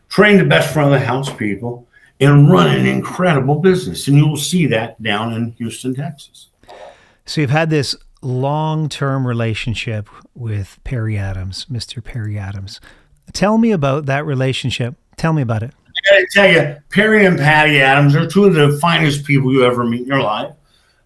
train 0.10 0.38
the 0.38 0.45
best 0.45 0.73
front 0.73 0.93
of 0.93 0.99
the 0.99 1.05
house 1.05 1.34
people, 1.34 1.88
and 2.19 2.49
run 2.49 2.69
an 2.69 2.86
incredible 2.86 3.55
business. 3.55 4.08
And 4.08 4.17
you 4.17 4.27
will 4.27 4.38
see 4.38 4.67
that 4.67 5.01
down 5.01 5.34
in 5.34 5.51
Houston, 5.53 5.95
Texas. 5.95 6.47
So 7.25 7.41
you've 7.41 7.49
had 7.49 7.69
this 7.69 7.95
long 8.21 8.88
term 8.89 9.27
relationship 9.27 10.10
with 10.34 10.79
Perry 10.84 11.17
Adams, 11.17 11.65
Mr. 11.71 12.03
Perry 12.03 12.38
Adams. 12.38 12.79
Tell 13.34 13.58
me 13.58 13.71
about 13.71 14.05
that 14.05 14.25
relationship. 14.25 14.95
Tell 15.17 15.34
me 15.34 15.41
about 15.41 15.63
it. 15.63 15.71
I 15.88 16.12
gotta 16.12 16.27
tell 16.31 16.51
you, 16.51 16.77
Perry 16.89 17.25
and 17.25 17.38
Patty 17.38 17.81
Adams 17.81 18.15
are 18.15 18.27
two 18.27 18.45
of 18.45 18.53
the 18.53 18.77
finest 18.79 19.25
people 19.25 19.51
you 19.51 19.63
ever 19.65 19.84
meet 19.84 20.01
in 20.01 20.08
your 20.08 20.21
life. 20.21 20.53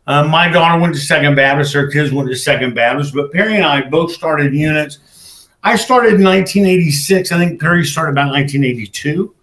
Uh, 0.10 0.24
my 0.24 0.48
daughter 0.50 0.82
went 0.82 0.92
to 0.96 1.00
Second 1.00 1.36
Baptist, 1.36 1.72
her 1.72 1.88
kids 1.88 2.12
went 2.12 2.28
to 2.28 2.36
Second 2.36 2.74
Baptist, 2.74 3.14
but 3.14 3.32
Perry 3.32 3.58
and 3.58 3.64
I 3.64 3.82
both 3.82 4.12
started 4.12 4.56
units. 4.56 5.48
I 5.62 5.76
started 5.76 6.16
in 6.16 6.24
1986. 6.24 7.32
I 7.32 7.38
think 7.38 7.62
Perry 7.62 7.86
started 7.86 8.14
about 8.14 8.32
1982. 8.32 9.36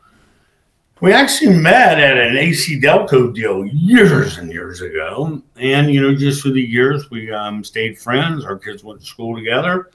We 1.01 1.13
actually 1.13 1.57
met 1.57 2.01
at 2.01 2.19
an 2.19 2.37
AC 2.37 2.81
Delco 2.81 3.33
deal 3.33 3.65
years 3.65 4.39
and 4.39 4.51
years 4.51 4.81
ago. 4.81 5.41
And, 5.55 5.89
you 5.89 6.03
know, 6.03 6.17
just 6.17 6.43
through 6.43 6.55
the 6.55 6.63
years, 6.63 7.13
we 7.13 7.31
um, 7.31 7.63
stayed 7.63 7.97
friends. 7.97 8.45
Our 8.45 8.59
kids 8.59 8.83
went 8.83 8.99
to 8.99 9.07
school 9.07 9.37
together. 9.37 9.91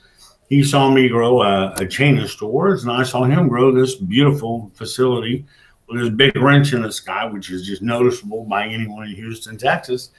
He 0.47 0.63
saw 0.63 0.89
me 0.89 1.09
grow 1.09 1.41
a, 1.41 1.73
a, 1.73 1.85
chain 1.85 2.17
of 2.19 2.31
stores, 2.31 2.83
and 2.83 2.93
I 2.93 3.03
saw 3.03 3.23
him 3.23 3.49
grow 3.49 3.73
this 3.73 3.95
beautiful 3.95 4.71
facility 4.75 5.45
with 5.89 6.01
this 6.01 6.09
big 6.11 6.37
wrench 6.37 6.71
in 6.71 6.83
the 6.83 6.91
sky, 6.91 7.25
which 7.25 7.51
is 7.51 7.65
just 7.65 7.81
noticeable 7.81 8.45
by 8.45 8.67
anyone 8.67 9.07
in 9.07 9.15
Houston, 9.15 9.57
Texas. 9.57 10.11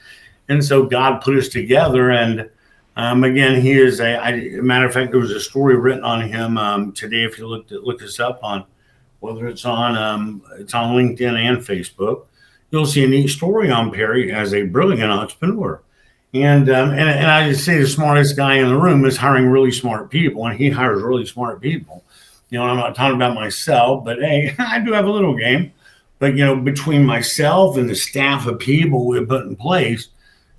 And 0.49 0.63
so 0.63 0.85
God 0.85 1.21
put 1.21 1.37
us 1.37 1.47
together. 1.47 2.11
And 2.11 2.49
um, 2.95 3.23
again, 3.23 3.59
he 3.61 3.71
is 3.71 3.99
a, 3.99 4.17
I, 4.17 4.49
matter 4.61 4.85
of 4.85 4.93
fact, 4.93 5.11
there 5.11 5.19
was 5.19 5.31
a 5.31 5.39
story 5.39 5.75
written 5.75 6.03
on 6.03 6.21
him 6.21 6.57
um, 6.57 6.91
today. 6.91 7.23
If 7.23 7.37
you 7.37 7.47
look 7.47 7.65
look 7.69 7.99
this 7.99 8.19
up 8.19 8.39
on 8.43 8.65
whether 9.19 9.47
it's 9.47 9.65
on 9.65 9.97
um, 9.97 10.43
it's 10.57 10.73
on 10.73 10.95
LinkedIn 10.95 11.35
and 11.35 11.57
Facebook, 11.59 12.25
you'll 12.71 12.85
see 12.85 13.05
a 13.05 13.07
neat 13.07 13.29
story 13.29 13.71
on 13.71 13.91
Perry 13.91 14.31
as 14.33 14.53
a 14.53 14.63
brilliant 14.63 15.11
entrepreneur. 15.11 15.81
And, 16.33 16.67
um, 16.69 16.89
and 16.89 17.09
and 17.09 17.29
I 17.29 17.47
just 17.49 17.63
say 17.63 17.77
the 17.77 17.87
smartest 17.87 18.35
guy 18.35 18.55
in 18.55 18.67
the 18.67 18.75
room 18.75 19.05
is 19.05 19.15
hiring 19.15 19.47
really 19.47 19.71
smart 19.71 20.09
people, 20.09 20.47
and 20.47 20.57
he 20.57 20.69
hires 20.69 21.01
really 21.01 21.25
smart 21.25 21.61
people. 21.61 22.03
You 22.49 22.59
know, 22.59 22.65
I'm 22.65 22.77
not 22.77 22.95
talking 22.95 23.15
about 23.15 23.35
myself, 23.35 24.03
but 24.03 24.19
hey, 24.19 24.53
I 24.59 24.79
do 24.79 24.93
have 24.93 25.05
a 25.05 25.11
little 25.11 25.35
game. 25.35 25.71
But 26.19 26.35
you 26.35 26.45
know, 26.45 26.55
between 26.55 27.05
myself 27.05 27.77
and 27.77 27.89
the 27.89 27.95
staff 27.95 28.47
of 28.47 28.59
people 28.59 29.05
we 29.05 29.23
put 29.25 29.45
in 29.45 29.55
place, 29.55 30.09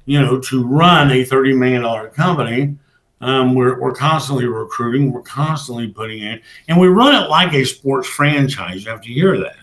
you 0.07 0.21
know, 0.21 0.41
to 0.41 0.67
run 0.67 1.11
a 1.11 1.25
thirty 1.25 1.55
million 1.55 1.83
dollar 1.83 2.09
company, 2.09 2.77
um, 3.21 3.55
we're, 3.55 3.81
we're 3.81 3.95
constantly 3.95 4.47
recruiting, 4.47 5.11
we're 5.11 5.23
constantly 5.23 5.89
putting 5.89 6.23
in, 6.23 6.41
and 6.69 6.79
we 6.79 6.89
run 6.89 7.15
it 7.15 7.29
like 7.31 7.55
a 7.55 7.65
sports 7.65 8.09
franchise. 8.09 8.85
You 8.85 8.91
have 8.91 9.01
to 9.03 9.13
hear 9.13 9.39
that. 9.39 9.57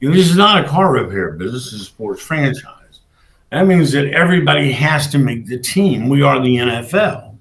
You 0.00 0.08
know, 0.08 0.14
this 0.14 0.30
is 0.30 0.36
not 0.36 0.64
a 0.64 0.68
car 0.68 0.92
repair 0.92 1.32
business, 1.32 1.64
this 1.64 1.72
is 1.74 1.82
a 1.82 1.84
sports 1.84 2.22
franchise. 2.22 3.00
That 3.50 3.66
means 3.66 3.92
that 3.92 4.06
everybody 4.08 4.72
has 4.72 5.08
to 5.08 5.18
make 5.18 5.46
the 5.46 5.58
team. 5.58 6.08
We 6.08 6.22
are 6.22 6.40
the 6.40 6.56
NFL. 6.56 7.36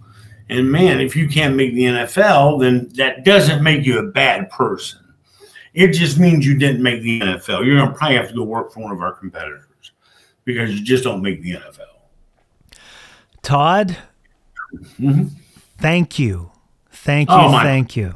And 0.50 0.72
man, 0.72 1.02
if 1.02 1.16
you 1.16 1.28
can't 1.28 1.56
make 1.56 1.74
the 1.74 1.84
NFL, 1.84 2.62
then 2.62 2.90
that 2.96 3.26
doesn't 3.26 3.62
make 3.62 3.86
you 3.86 4.00
a 4.00 4.04
bad 4.04 4.50
person. 4.50 5.00
It 5.74 5.92
just 5.92 6.18
means 6.18 6.46
you 6.46 6.58
didn't 6.58 6.82
make 6.82 7.04
the 7.04 7.20
NFL. 7.20 7.66
You're 7.66 7.78
going 7.78 7.92
to 7.92 7.96
probably 7.96 8.18
have 8.18 8.30
to 8.30 8.36
go 8.36 8.44
work 8.44 8.72
for 8.72 8.80
one 8.80 8.92
of 8.92 9.02
our 9.02 9.14
competitors 9.14 9.92
because 10.46 10.74
you 10.74 10.84
just 10.84 11.04
don't 11.04 11.22
make 11.22 11.42
the 11.42 11.52
NFL. 11.52 11.97
Todd, 13.48 13.96
Mm-hmm. 15.00 15.28
Thank 15.78 16.20
you. 16.20 16.52
Thank 16.92 17.30
you. 17.30 17.36
Oh, 17.38 17.60
thank 17.64 17.96
you 17.96 18.14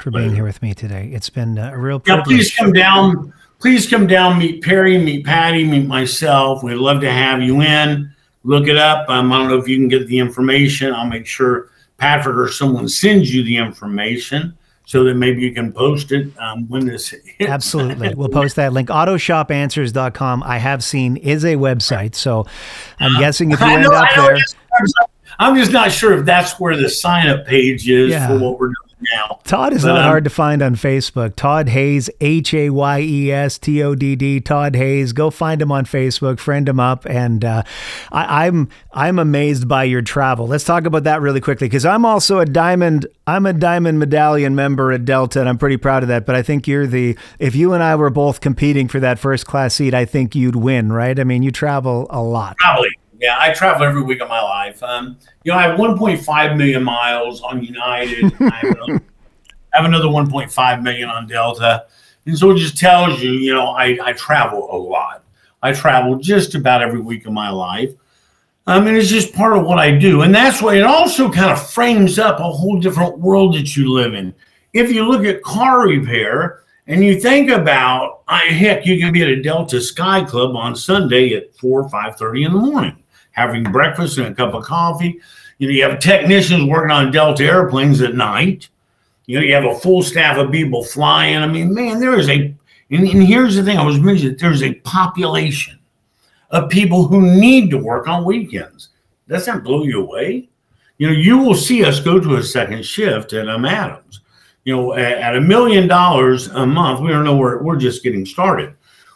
for 0.00 0.12
being 0.12 0.32
here 0.32 0.44
with 0.44 0.62
me 0.62 0.74
today. 0.74 1.10
It's 1.12 1.28
been 1.28 1.58
a 1.58 1.76
real 1.76 1.98
privilege. 1.98 2.28
Yeah, 2.28 2.36
please 2.36 2.54
come 2.54 2.72
down. 2.72 3.32
Please 3.58 3.90
come 3.90 4.06
down, 4.06 4.38
meet 4.38 4.62
Perry, 4.62 4.96
meet 4.96 5.26
Patty, 5.26 5.64
meet 5.64 5.88
myself. 5.88 6.62
We'd 6.62 6.76
love 6.76 7.00
to 7.00 7.10
have 7.10 7.42
you 7.42 7.62
in. 7.62 8.14
Look 8.44 8.68
it 8.68 8.76
up. 8.76 9.08
Um, 9.10 9.32
I 9.32 9.38
don't 9.38 9.48
know 9.48 9.58
if 9.58 9.66
you 9.66 9.76
can 9.76 9.88
get 9.88 10.06
the 10.06 10.18
information. 10.20 10.94
I'll 10.94 11.04
make 11.04 11.26
sure 11.26 11.70
Patrick 11.98 12.36
or 12.36 12.48
someone 12.48 12.88
sends 12.88 13.34
you 13.34 13.42
the 13.42 13.56
information 13.56 14.56
so 14.90 15.04
that 15.04 15.14
maybe 15.14 15.40
you 15.40 15.52
can 15.52 15.72
post 15.72 16.10
it 16.10 16.36
um, 16.40 16.66
when 16.66 16.84
this 16.84 17.10
hits. 17.38 17.48
Absolutely. 17.48 18.12
We'll 18.20 18.28
post 18.28 18.56
that 18.56 18.72
link. 18.72 18.88
Autoshopanswers.com, 18.88 20.42
I 20.42 20.58
have 20.58 20.82
seen, 20.82 21.16
is 21.16 21.44
a 21.44 21.54
website. 21.54 22.16
So 22.16 22.44
I'm 22.98 23.20
guessing 23.20 23.52
if 23.52 23.60
you 23.60 23.66
end 23.66 23.84
know, 23.84 23.92
up 23.92 24.08
there. 24.16 24.36
I'm 25.38 25.54
just 25.54 25.70
not 25.70 25.92
sure 25.92 26.18
if 26.18 26.26
that's 26.26 26.58
where 26.58 26.76
the 26.76 26.88
sign 26.88 27.28
up 27.28 27.46
page 27.46 27.88
is 27.88 28.10
yeah. 28.10 28.26
for 28.26 28.38
what 28.40 28.58
we're 28.58 28.66
doing 28.66 28.89
now. 29.12 29.40
Todd 29.44 29.72
is 29.72 29.82
but, 29.82 29.88
not 29.88 29.98
um, 29.98 30.04
hard 30.04 30.24
to 30.24 30.30
find 30.30 30.62
on 30.62 30.74
Facebook. 30.74 31.34
Todd 31.36 31.68
Hayes, 31.68 32.10
H 32.20 32.54
A 32.54 32.70
Y 32.70 33.00
E 33.00 33.32
S 33.32 33.58
T 33.58 33.82
O 33.82 33.94
D 33.94 34.16
D. 34.16 34.40
Todd 34.40 34.76
Hayes. 34.76 35.12
Go 35.12 35.30
find 35.30 35.60
him 35.60 35.72
on 35.72 35.84
Facebook, 35.84 36.38
friend 36.38 36.68
him 36.68 36.80
up, 36.80 37.06
and 37.06 37.44
uh, 37.44 37.62
I, 38.12 38.46
I'm 38.46 38.68
I'm 38.92 39.18
amazed 39.18 39.68
by 39.68 39.84
your 39.84 40.02
travel. 40.02 40.46
Let's 40.46 40.64
talk 40.64 40.84
about 40.84 41.04
that 41.04 41.20
really 41.20 41.40
quickly 41.40 41.68
because 41.68 41.84
I'm 41.84 42.04
also 42.04 42.38
a 42.38 42.46
diamond. 42.46 43.06
I'm 43.26 43.46
a 43.46 43.52
diamond 43.52 43.98
medallion 43.98 44.54
member 44.54 44.92
at 44.92 45.04
Delta, 45.04 45.40
and 45.40 45.48
I'm 45.48 45.58
pretty 45.58 45.76
proud 45.76 46.02
of 46.02 46.08
that. 46.08 46.26
But 46.26 46.34
I 46.34 46.42
think 46.42 46.66
you're 46.66 46.86
the. 46.86 47.16
If 47.38 47.54
you 47.54 47.72
and 47.72 47.82
I 47.82 47.96
were 47.96 48.10
both 48.10 48.40
competing 48.40 48.88
for 48.88 49.00
that 49.00 49.18
first 49.18 49.46
class 49.46 49.74
seat, 49.74 49.94
I 49.94 50.04
think 50.04 50.34
you'd 50.34 50.56
win, 50.56 50.92
right? 50.92 51.18
I 51.18 51.24
mean, 51.24 51.42
you 51.42 51.50
travel 51.50 52.06
a 52.10 52.22
lot. 52.22 52.56
Probably. 52.58 52.90
Yeah, 53.20 53.36
I 53.38 53.52
travel 53.52 53.86
every 53.86 54.02
week 54.02 54.20
of 54.22 54.28
my 54.28 54.40
life. 54.40 54.82
Um, 54.82 55.18
you 55.44 55.52
know, 55.52 55.58
I 55.58 55.62
have 55.62 55.78
1.5 55.78 56.56
million 56.56 56.82
miles 56.82 57.42
on 57.42 57.62
United. 57.62 58.32
I, 58.40 58.56
have 58.56 58.76
another, 58.76 59.02
I 59.74 59.76
have 59.76 59.84
another 59.84 60.06
1.5 60.06 60.82
million 60.82 61.08
on 61.10 61.26
Delta, 61.26 61.86
and 62.24 62.38
so 62.38 62.50
it 62.50 62.56
just 62.58 62.78
tells 62.78 63.22
you, 63.22 63.32
you 63.32 63.52
know, 63.52 63.68
I, 63.68 63.98
I 64.02 64.12
travel 64.14 64.74
a 64.74 64.78
lot. 64.78 65.22
I 65.62 65.72
travel 65.72 66.16
just 66.16 66.54
about 66.54 66.80
every 66.82 67.00
week 67.00 67.26
of 67.26 67.32
my 67.32 67.50
life. 67.50 67.92
I 68.66 68.80
mean, 68.80 68.94
it's 68.94 69.08
just 69.08 69.34
part 69.34 69.56
of 69.56 69.64
what 69.64 69.78
I 69.78 69.90
do, 69.90 70.22
and 70.22 70.34
that's 70.34 70.62
why 70.62 70.76
it 70.76 70.84
also 70.84 71.30
kind 71.30 71.50
of 71.50 71.70
frames 71.70 72.18
up 72.18 72.40
a 72.40 72.50
whole 72.50 72.78
different 72.80 73.18
world 73.18 73.54
that 73.54 73.76
you 73.76 73.92
live 73.92 74.14
in. 74.14 74.34
If 74.72 74.90
you 74.92 75.06
look 75.06 75.24
at 75.24 75.42
car 75.42 75.86
repair, 75.86 76.62
And 76.86 77.04
you 77.04 77.20
think 77.20 77.50
about, 77.50 78.22
I, 78.26 78.46
heck, 78.46 78.84
you 78.84 78.98
can 78.98 79.12
be 79.12 79.22
at 79.22 79.28
a 79.28 79.40
Delta 79.40 79.80
Sky 79.80 80.24
Club 80.24 80.56
on 80.56 80.74
Sunday 80.74 81.34
at 81.34 81.54
four 81.56 81.82
or 81.82 81.88
five 81.88 82.16
thirty 82.16 82.42
in 82.42 82.52
the 82.52 82.58
morning, 82.58 82.96
having 83.40 83.64
breakfast 83.64 84.18
and 84.18 84.28
a 84.28 84.34
cup 84.34 84.54
of 84.54 84.64
coffee. 84.64 85.20
You 85.58 85.68
know, 85.68 85.74
you 85.74 85.82
have 85.82 85.98
technicians 85.98 86.64
working 86.68 86.90
on 86.90 87.10
Delta 87.10 87.44
airplanes 87.44 88.00
at 88.00 88.14
night. 88.14 88.68
You 89.26 89.38
know, 89.38 89.44
you 89.44 89.54
have 89.54 89.64
a 89.64 89.78
full 89.78 90.02
staff 90.02 90.38
of 90.38 90.50
people 90.50 90.84
flying. 90.84 91.38
I 91.38 91.46
mean, 91.46 91.72
man, 91.72 92.00
there 92.00 92.18
is 92.18 92.28
a, 92.28 92.54
and, 92.90 93.06
and 93.06 93.22
here's 93.22 93.56
the 93.56 93.62
thing 93.62 93.78
I 93.78 93.84
was 93.84 94.00
mentioning: 94.00 94.36
there's 94.38 94.62
a 94.62 94.74
population 94.74 95.78
of 96.50 96.70
people 96.70 97.06
who 97.06 97.22
need 97.22 97.70
to 97.70 97.78
work 97.78 98.08
on 98.08 98.24
weekends. 98.24 98.88
Does 99.28 99.46
that 99.46 99.62
blow 99.62 99.84
you 99.84 100.02
away? 100.02 100.48
You 100.98 101.06
know, 101.06 101.12
you 101.12 101.38
will 101.38 101.54
see 101.54 101.84
us 101.84 102.00
go 102.00 102.18
to 102.18 102.36
a 102.36 102.42
second 102.42 102.84
shift 102.84 103.32
at 103.32 103.48
um, 103.48 103.64
Adams. 103.64 104.20
You 104.64 104.76
know, 104.76 104.94
at, 104.94 105.18
at 105.18 105.36
a 105.36 105.40
million 105.40 105.88
dollars 105.88 106.48
a 106.48 106.66
month, 106.66 107.00
we 107.00 107.08
don't 107.08 107.24
know 107.24 107.36
where 107.36 107.62
we're 107.62 107.76
just 107.76 108.02
getting 108.02 108.26
started. 108.26 108.74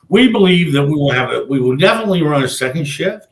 We 0.08 0.28
believe 0.28 0.72
that 0.72 0.84
we 0.84 0.94
will 0.94 1.10
have 1.10 1.30
it. 1.32 1.48
We 1.48 1.60
will 1.60 1.76
definitely 1.76 2.22
run 2.22 2.44
a 2.44 2.48
second 2.48 2.84
shift. 2.84 3.26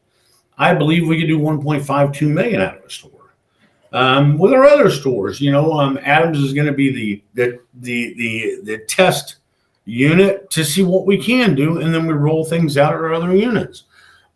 I 0.59 0.75
believe 0.75 1.09
we 1.09 1.19
could 1.19 1.27
do 1.27 1.39
1.52 1.39 2.29
million 2.29 2.61
out 2.61 2.79
of 2.79 2.85
a 2.85 2.91
store. 2.91 3.11
Um, 3.93 4.39
with 4.39 4.53
our 4.53 4.65
other 4.65 4.91
stores, 4.91 5.41
you 5.41 5.53
know, 5.53 5.73
um, 5.73 5.99
Adams 6.03 6.39
is 6.39 6.53
going 6.53 6.67
to 6.67 6.73
be 6.73 6.91
the, 6.91 7.23
the 7.35 7.61
the 7.75 8.15
the 8.15 8.61
the 8.63 8.79
test 8.87 9.37
unit 9.85 10.49
to 10.51 10.65
see 10.65 10.83
what 10.83 11.05
we 11.05 11.19
can 11.19 11.55
do, 11.55 11.79
and 11.79 11.95
then 11.95 12.07
we 12.07 12.15
roll 12.15 12.45
things 12.45 12.79
out 12.79 12.95
at 12.95 13.01
our 13.01 13.13
other 13.13 13.37
units. 13.37 13.85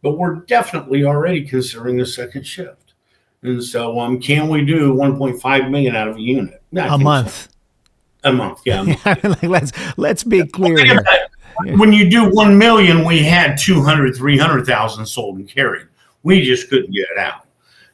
But 0.03 0.19
we're 0.19 0.37
definitely 0.41 1.05
already 1.05 1.43
considering 1.43 2.01
a 2.01 2.07
second 2.07 2.47
shift. 2.47 2.95
And 3.43 3.63
so, 3.63 3.99
um, 3.99 4.21
can 4.21 4.49
we 4.49 4.65
do 4.65 4.93
1.5 4.93 5.71
million 5.71 5.97
out 5.97 6.09
of 6.09 6.17
a 6.17 6.21
unit? 6.21 6.63
A 6.73 6.77
think 6.77 6.89
so. 6.91 6.99
month. 6.99 7.49
A 8.25 8.33
month, 8.33 8.61
yeah. 8.65 8.81
a 8.81 8.85
month. 8.85 9.25
like, 9.25 9.43
let's 9.43 9.73
let's 9.97 10.25
be 10.25 10.45
clear 10.47 10.85
here. 10.85 11.05
When 11.77 11.93
you 11.93 12.11
do 12.11 12.29
1 12.29 12.59
million, 12.59 13.05
we 13.05 13.23
had 13.23 13.57
200, 13.57 14.15
300,000 14.15 15.07
sold 15.07 15.39
and 15.39 15.49
carried. 15.49 15.87
We 16.27 16.43
just 16.43 16.69
couldn't 16.69 16.91
get 16.91 17.07
it 17.15 17.19
out. 17.19 17.47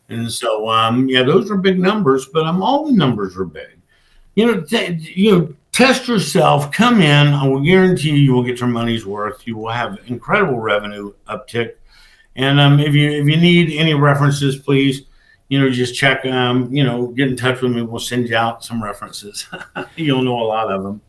And 0.09 0.33
so, 0.33 0.67
um, 0.67 1.07
yeah, 1.07 1.23
those 1.23 1.51
are 1.51 1.59
big 1.59 1.79
numbers, 1.79 2.31
but 2.33 2.47
um, 2.47 2.63
all 2.63 2.87
the 2.87 2.93
numbers 2.93 3.37
are 3.37 3.45
big. 3.45 3.79
You 4.37 4.47
know, 4.47 4.65
you 4.71 5.33
know, 5.33 5.55
test 5.73 6.09
yourself. 6.09 6.73
Come 6.73 7.03
in. 7.03 7.29
I 7.29 7.47
will 7.47 7.63
guarantee 7.63 8.09
you, 8.09 8.17
you 8.17 8.33
will 8.33 8.43
get 8.43 8.59
your 8.59 8.71
money's 8.71 9.05
worth. 9.05 9.47
You 9.47 9.59
will 9.59 9.71
have 9.71 9.99
incredible 10.07 10.59
revenue 10.59 11.13
uptick. 11.29 11.75
And 12.35 12.59
um, 12.59 12.81
if 12.81 12.95
you 12.95 13.11
if 13.11 13.29
you 13.29 13.37
need 13.37 13.79
any 13.79 13.93
references, 13.93 14.57
please, 14.57 15.03
you 15.51 15.61
know, 15.61 15.69
just 15.69 15.95
check. 15.95 16.25
Um, 16.25 16.73
you 16.75 16.85
know, 16.85 17.09
get 17.09 17.29
in 17.29 17.37
touch 17.37 17.61
with 17.61 17.73
me. 17.73 17.83
We'll 17.83 18.01
send 18.01 18.31
you 18.31 18.37
out 18.37 18.65
some 18.65 18.83
references. 18.83 19.47
You'll 19.97 20.23
know 20.23 20.41
a 20.41 20.49
lot 20.49 20.73
of 20.73 20.83
them. 20.83 21.03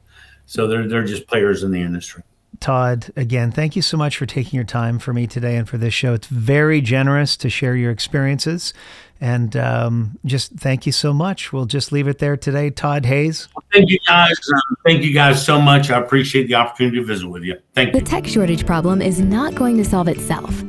So 0.46 0.68
they're 0.68 0.90
they're 0.90 1.06
just 1.06 1.26
players 1.26 1.64
in 1.64 1.72
the 1.72 1.80
industry. 1.80 2.24
Todd, 2.64 3.12
again, 3.18 3.52
thank 3.52 3.76
you 3.76 3.82
so 3.82 3.98
much 3.98 4.16
for 4.16 4.26
taking 4.26 4.56
your 4.56 4.64
time 4.64 4.98
for 4.98 5.14
me 5.14 5.28
today 5.28 5.58
and 5.58 5.68
for 5.68 5.78
this 5.78 5.94
show. 5.94 6.14
It's 6.14 6.28
very 6.28 6.80
generous 6.80 7.36
to 7.38 7.50
share 7.50 7.76
your 7.76 7.92
experiences. 7.92 8.74
And 9.20 9.58
um, 9.58 10.18
just 10.24 10.54
thank 10.54 10.86
you 10.86 10.94
so 10.94 11.12
much. 11.12 11.52
We'll 11.52 11.66
just 11.66 11.92
leave 11.92 12.08
it 12.08 12.20
there 12.20 12.38
today. 12.38 12.70
Todd 12.70 13.06
Hayes. 13.06 13.50
Thank 13.74 13.90
you 13.90 14.00
guys. 14.08 14.40
Um, 14.54 14.78
thank 14.86 15.04
you 15.04 15.14
guys 15.14 15.46
so 15.46 15.62
much. 15.62 15.92
I 15.92 16.00
appreciate 16.00 16.48
the 16.48 16.56
opportunity 16.56 17.00
to 17.00 17.04
visit 17.04 17.28
with 17.28 17.44
you. 17.44 17.58
Thank 17.76 17.94
you. 17.94 18.00
The 18.00 18.06
tech 18.06 18.26
shortage 18.28 18.66
problem 18.66 19.02
is 19.02 19.20
not 19.20 19.56
going 19.56 19.76
to 19.76 19.84
solve 19.84 20.08
itself. 20.08 20.64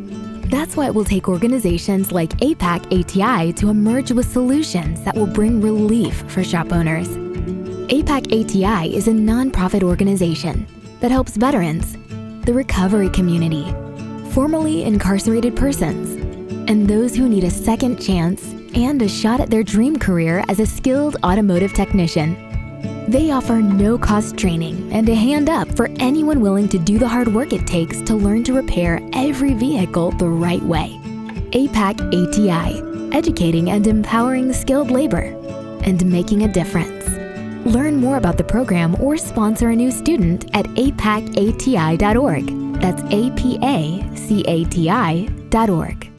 That's 0.50 0.76
why 0.76 0.87
it 0.87 0.96
will 0.96 1.04
take 1.04 1.28
organizations 1.28 2.11
like 2.11 2.30
APAC 2.38 2.87
ATI 2.90 3.52
to 3.52 3.68
emerge 3.68 4.11
with 4.11 4.28
solutions 4.33 5.00
that 5.04 5.14
will 5.14 5.28
bring 5.28 5.61
relief 5.61 6.28
for 6.28 6.42
shop 6.42 6.72
owners. 6.72 7.07
APAC 7.87 8.33
ATI 8.33 8.96
is 8.96 9.07
a 9.07 9.12
nonprofit 9.12 9.85
organization 9.85 10.66
that 11.05 11.11
helps 11.11 11.37
veterans, 11.37 11.99
the 12.47 12.53
recovery 12.55 13.11
community, 13.11 13.71
formerly 14.31 14.85
incarcerated 14.85 15.55
persons, 15.55 16.12
and 16.71 16.88
those 16.88 17.14
who 17.14 17.29
need 17.29 17.45
a 17.45 17.51
second 17.51 18.01
chance 18.01 18.43
and 18.75 19.03
a 19.03 19.07
shot 19.07 19.38
at 19.38 19.51
their 19.51 19.62
dream 19.62 19.99
career 19.99 20.43
as 20.49 20.61
a 20.61 20.64
skilled 20.64 21.19
automotive 21.23 21.75
technician. 21.75 22.35
They 23.07 23.33
offer 23.33 23.61
no 23.61 23.99
cost 23.99 24.38
training 24.38 24.90
and 24.95 25.07
a 25.11 25.14
hand 25.14 25.51
up 25.51 25.69
for 25.77 25.90
anyone 25.99 26.40
willing 26.40 26.71
to 26.71 26.79
do 26.79 26.99
the 26.99 27.07
hard 27.07 27.29
work 27.29 27.53
it 27.53 27.67
takes 27.67 28.01
to 28.01 28.14
learn 28.14 28.43
to 28.45 28.55
repair 28.55 28.99
every 29.12 29.53
vehicle 29.53 30.12
the 30.12 30.31
right 30.31 30.62
way. 30.62 30.99
APAC 31.53 32.01
ATI, 32.14 33.14
educating 33.14 33.69
and 33.69 33.87
empowering 33.87 34.55
skilled 34.55 34.90
labor 34.90 35.25
and 35.85 36.03
making 36.11 36.45
a 36.45 36.49
difference. 36.49 37.04
Learn 37.66 37.96
more 37.96 38.16
about 38.16 38.37
the 38.37 38.44
program 38.44 38.94
or 39.00 39.16
sponsor 39.16 39.70
a 39.70 39.77
new 39.77 39.90
student 39.90 40.44
at 40.55 40.66
apacati.org. 40.66 42.46
That's 42.81 43.03
A 43.11 43.31
P 43.31 43.59
A 43.62 44.16
C 44.16 44.42
A 44.46 44.64
T 44.64 44.90
I.org. 44.90 46.13